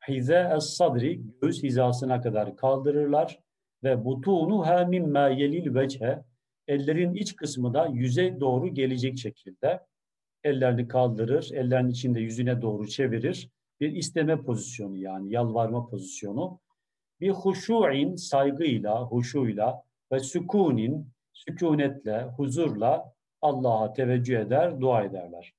Hize 0.08 0.52
es 0.56 0.64
sadri 0.64 1.22
göğüs 1.42 1.62
hizasına 1.62 2.20
kadar 2.20 2.56
kaldırırlar 2.56 3.40
ve 3.84 4.04
butunu 4.04 4.66
ha 4.66 4.84
mimma 4.84 5.28
yelil 5.28 5.74
vece 5.74 6.22
ellerin 6.68 7.14
iç 7.14 7.36
kısmı 7.36 7.74
da 7.74 7.86
yüze 7.86 8.40
doğru 8.40 8.68
gelecek 8.68 9.18
şekilde 9.18 9.80
ellerini 10.44 10.88
kaldırır, 10.88 11.50
ellerin 11.52 11.88
içinde 11.88 12.20
yüzüne 12.20 12.62
doğru 12.62 12.88
çevirir. 12.88 13.50
Bir 13.80 13.92
isteme 13.92 14.42
pozisyonu 14.42 14.96
yani 14.96 15.32
yalvarma 15.32 15.86
pozisyonu. 15.86 16.60
Bir 17.20 17.30
huşu'in 17.30 18.16
saygıyla, 18.16 19.04
huşuyla 19.04 19.82
ve 20.12 20.20
sükunin, 20.20 21.08
sükunetle, 21.32 22.22
huzurla 22.22 23.12
Allah'a 23.42 23.92
teveccüh 23.92 24.38
eder, 24.38 24.80
dua 24.80 25.02
ederler. 25.02 25.52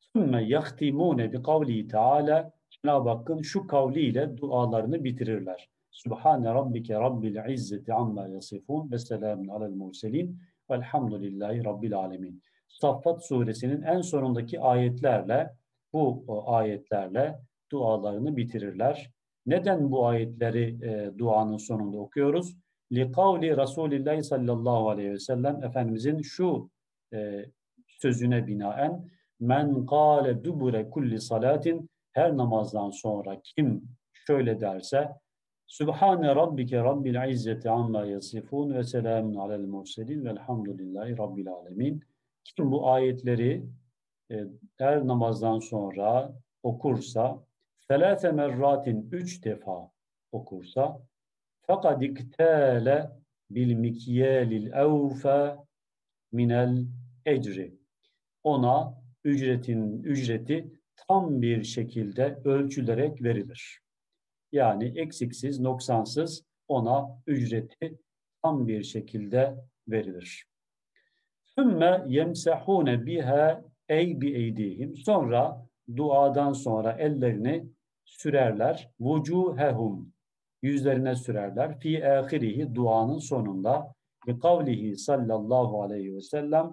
Sümme 0.00 0.44
yahtimune 0.44 1.32
bi 1.32 1.42
kavli 1.42 1.88
Teala 1.88 2.51
Cenab-ı 2.84 3.08
Hakk'ın 3.08 3.42
şu 3.42 3.66
kavliyle 3.66 4.36
dualarını 4.36 5.04
bitirirler. 5.04 5.68
Subhane 5.90 6.54
rabbike 6.54 6.94
rabbil 6.94 7.48
izzeti 7.48 7.92
amma 7.94 8.28
yasifun 8.28 8.90
ve 8.90 8.98
selamun 8.98 9.48
alel 9.48 9.74
murselin 9.74 10.38
velhamdülillahi 10.70 11.64
rabbil 11.64 11.96
alemin. 11.96 12.42
Saffat 12.68 13.26
suresinin 13.26 13.82
en 13.82 14.00
sonundaki 14.00 14.60
ayetlerle 14.60 15.50
bu 15.92 16.24
ayetlerle 16.46 17.38
dualarını 17.72 18.36
bitirirler. 18.36 19.10
Neden 19.46 19.90
bu 19.90 20.06
ayetleri 20.06 20.76
e, 20.82 21.18
duanın 21.18 21.56
sonunda 21.56 21.98
okuyoruz? 21.98 22.56
Li 22.92 23.12
kavli 23.12 23.56
Resulillah 23.56 24.22
sallallahu 24.22 24.90
aleyhi 24.90 25.10
ve 25.10 25.18
sellem 25.18 25.64
Efendimizin 25.64 26.22
şu 26.22 26.70
e, 27.12 27.44
sözüne 27.86 28.46
binaen 28.46 29.10
Men 29.40 29.86
kâle 29.86 30.44
dubure 30.44 30.90
kulli 30.90 31.20
salatin 31.20 31.90
her 32.12 32.36
namazdan 32.36 32.90
sonra 32.90 33.40
kim 33.42 33.88
şöyle 34.26 34.60
derse 34.60 35.08
Sübhane 35.72 36.34
rabbike 36.34 36.84
rabbil 36.84 37.30
izzeti 37.30 37.70
amma 37.70 38.04
yasifun 38.04 38.74
ve 38.74 38.84
selamun 38.84 39.34
alel 39.34 39.66
murselin 39.66 40.24
velhamdülillahi 40.24 41.18
rabbil 41.18 41.48
alemin. 41.48 42.04
Kim 42.44 42.72
bu 42.72 42.90
ayetleri 42.90 43.66
e, 44.30 44.44
her 44.78 45.06
namazdan 45.06 45.58
sonra 45.58 46.32
okursa 46.62 47.44
selase 47.88 48.32
merratin 48.32 49.08
üç 49.12 49.44
defa 49.44 49.90
okursa 50.32 51.00
fakat 51.62 52.02
iktale 52.02 53.10
bil 53.50 53.74
mikyelil 53.74 54.72
evfe 54.72 55.56
minel 56.32 56.86
ecri 57.26 57.74
ona 58.42 58.94
ücretin 59.24 60.02
ücreti 60.02 60.72
tam 61.08 61.42
bir 61.42 61.62
şekilde 61.64 62.38
ölçülerek 62.44 63.22
verilir. 63.22 63.80
Yani 64.52 64.92
eksiksiz, 64.96 65.60
noksansız 65.60 66.44
ona 66.68 67.18
ücreti 67.26 67.98
tam 68.42 68.68
bir 68.68 68.82
şekilde 68.82 69.56
verilir. 69.88 70.46
Sümme 71.42 72.04
yemsehune 72.08 73.06
biha 73.06 73.62
ey 73.88 74.20
bi 74.20 74.34
eydihim. 74.34 74.96
Sonra 74.96 75.66
duadan 75.96 76.52
sonra 76.52 76.92
ellerini 76.92 77.66
sürerler. 78.04 78.90
Vucuhehum 79.00 80.12
yüzlerine 80.62 81.14
sürerler. 81.14 81.78
Fi 81.78 82.06
ahirihi 82.06 82.74
duanın 82.74 83.18
sonunda 83.18 83.94
bi 84.26 84.38
kavlihi 84.38 84.96
sallallahu 84.96 85.82
aleyhi 85.82 86.14
ve 86.14 86.20
sellem 86.20 86.72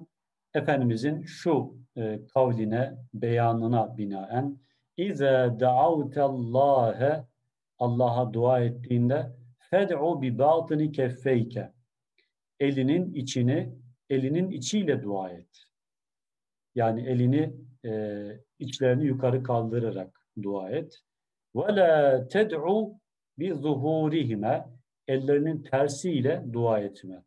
Efendimizin 0.54 1.24
şu 1.24 1.78
e, 1.98 2.20
kavline, 2.34 2.98
beyanına 3.14 3.98
binaen 3.98 4.60
İze 4.98 5.56
da'avtallâhe 5.60 7.24
Allah'a 7.80 8.34
dua 8.34 8.60
ettiğinde 8.60 9.32
fed'u 9.60 10.22
bi 10.22 10.40
batini 10.40 10.92
keffeyke 10.92 11.72
elinin 12.60 13.14
içini 13.14 13.76
elinin 14.10 14.52
içiyle 14.52 15.04
dua 15.04 15.30
et. 15.30 15.66
Yani 16.76 17.08
elini 17.08 17.54
e, 17.86 18.26
içlerini 18.60 19.06
yukarı 19.06 19.44
kaldırarak 19.44 20.22
dua 20.42 20.70
et. 20.70 21.00
Ve 21.56 21.76
la 21.76 22.28
ted'u 22.28 22.94
bi 23.38 23.54
zuhurihime 23.54 24.66
ellerinin 25.08 25.64
tersiyle 25.64 26.44
dua 26.54 26.80
etme. 26.80 27.24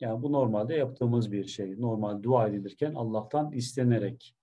Yani 0.00 0.22
bu 0.22 0.32
normalde 0.32 0.74
yaptığımız 0.74 1.32
bir 1.32 1.44
şey. 1.44 1.80
Normal 1.80 2.22
dua 2.22 2.48
edilirken 2.48 2.94
Allah'tan 2.94 3.52
istenerek, 3.52 4.34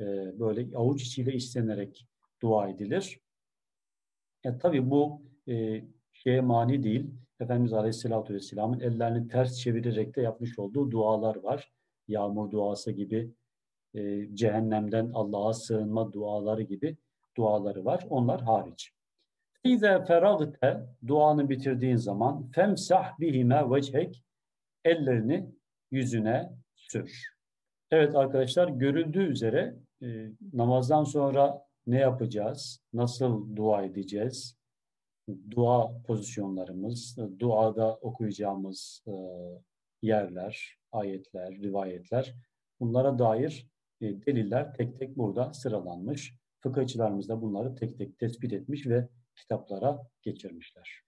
e, 0.00 0.04
böyle 0.38 0.76
avuç 0.76 1.02
içiyle 1.02 1.32
istenerek 1.32 2.06
dua 2.42 2.68
edilir. 2.68 3.20
E, 4.44 4.58
tabii 4.58 4.90
bu 4.90 5.22
e, 5.48 5.84
şeye 6.12 6.40
mani 6.40 6.82
değil. 6.82 7.10
Efendimiz 7.40 7.72
Aleyhisselatü 7.72 8.34
Vesselam'ın 8.34 8.80
ellerini 8.80 9.28
ters 9.28 9.58
çevirerek 9.58 10.16
de 10.16 10.22
yapmış 10.22 10.58
olduğu 10.58 10.90
dualar 10.90 11.36
var. 11.36 11.72
Yağmur 12.08 12.50
duası 12.50 12.92
gibi, 12.92 13.30
e, 13.94 14.34
cehennemden 14.34 15.10
Allah'a 15.14 15.52
sığınma 15.52 16.12
duaları 16.12 16.62
gibi 16.62 16.96
duaları 17.36 17.84
var. 17.84 18.06
Onlar 18.10 18.40
hariç. 18.40 18.92
İze 19.64 20.04
feragte 20.04 20.86
duanı 21.06 21.48
bitirdiğin 21.48 21.96
zaman 21.96 22.50
femsah 22.50 23.20
bihime 23.20 23.70
vechek 23.70 24.22
ellerini 24.86 25.50
yüzüne 25.90 26.52
sür. 26.74 27.36
Evet 27.90 28.16
arkadaşlar 28.16 28.68
görüldüğü 28.68 29.26
üzere 29.26 29.76
e, 30.02 30.06
namazdan 30.52 31.04
sonra 31.04 31.66
ne 31.86 31.98
yapacağız? 31.98 32.80
Nasıl 32.92 33.56
dua 33.56 33.82
edeceğiz? 33.82 34.56
Dua 35.50 36.02
pozisyonlarımız, 36.02 37.18
duada 37.38 37.94
okuyacağımız 37.94 39.02
e, 39.06 39.12
yerler, 40.02 40.78
ayetler, 40.92 41.54
rivayetler 41.54 42.34
bunlara 42.80 43.18
dair 43.18 43.68
e, 44.00 44.26
deliller 44.26 44.74
tek 44.74 44.98
tek 44.98 45.16
burada 45.16 45.52
sıralanmış. 45.52 46.34
Fıkıhçılarımız 46.60 47.28
da 47.28 47.42
bunları 47.42 47.74
tek 47.74 47.98
tek 47.98 48.18
tespit 48.18 48.52
etmiş 48.52 48.86
ve 48.86 49.08
kitaplara 49.36 50.02
geçirmişler. 50.22 51.05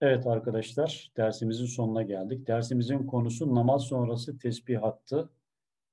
Evet 0.00 0.26
arkadaşlar 0.26 1.12
dersimizin 1.16 1.66
sonuna 1.66 2.02
geldik. 2.02 2.46
Dersimizin 2.46 3.06
konusu 3.06 3.54
namaz 3.54 3.82
sonrası 3.82 4.38
tesbihattı. 4.38 5.30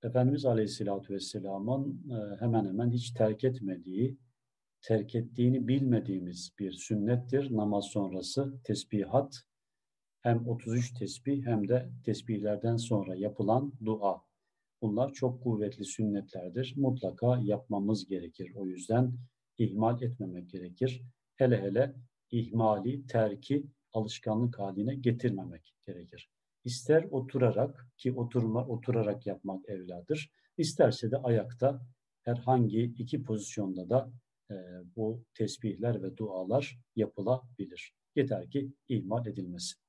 Efendimiz 0.03 0.45
Aleyhisselatü 0.45 1.13
Vesselam'ın 1.13 2.11
e, 2.11 2.39
hemen 2.39 2.65
hemen 2.65 2.91
hiç 2.91 3.11
terk 3.11 3.43
etmediği, 3.43 4.17
terk 4.81 5.15
ettiğini 5.15 5.67
bilmediğimiz 5.67 6.53
bir 6.59 6.71
sünnettir. 6.71 7.55
Namaz 7.55 7.85
sonrası 7.85 8.53
tesbihat 8.63 9.35
hem 10.21 10.47
33 10.47 10.93
tesbih 10.93 11.45
hem 11.45 11.67
de 11.67 11.89
tesbihlerden 12.03 12.77
sonra 12.77 13.15
yapılan 13.15 13.73
dua. 13.85 14.21
Bunlar 14.81 15.13
çok 15.13 15.43
kuvvetli 15.43 15.85
sünnetlerdir. 15.85 16.73
Mutlaka 16.77 17.39
yapmamız 17.43 18.07
gerekir. 18.07 18.51
O 18.55 18.67
yüzden 18.67 19.13
ihmal 19.57 20.01
etmemek 20.01 20.49
gerekir. 20.49 21.01
Hele 21.35 21.61
hele 21.61 21.95
ihmali, 22.31 23.07
terki 23.07 23.65
alışkanlık 23.95 24.59
haline 24.59 24.95
getirmemek 24.95 25.73
gerekir. 25.87 26.29
İster 26.63 27.03
oturarak 27.11 27.87
ki 27.97 28.13
oturma 28.13 28.67
oturarak 28.67 29.25
yapmak 29.25 29.69
evladır. 29.69 30.31
İsterse 30.57 31.11
de 31.11 31.17
ayakta 31.17 31.81
herhangi 32.21 32.81
iki 32.83 33.23
pozisyonda 33.23 33.89
da 33.89 34.11
e, 34.51 34.55
bu 34.95 35.23
tesbihler 35.33 36.03
ve 36.03 36.17
dualar 36.17 36.79
yapılabilir. 36.95 37.93
Yeter 38.15 38.49
ki 38.49 38.71
ihmal 38.89 39.27
edilmesin. 39.27 39.84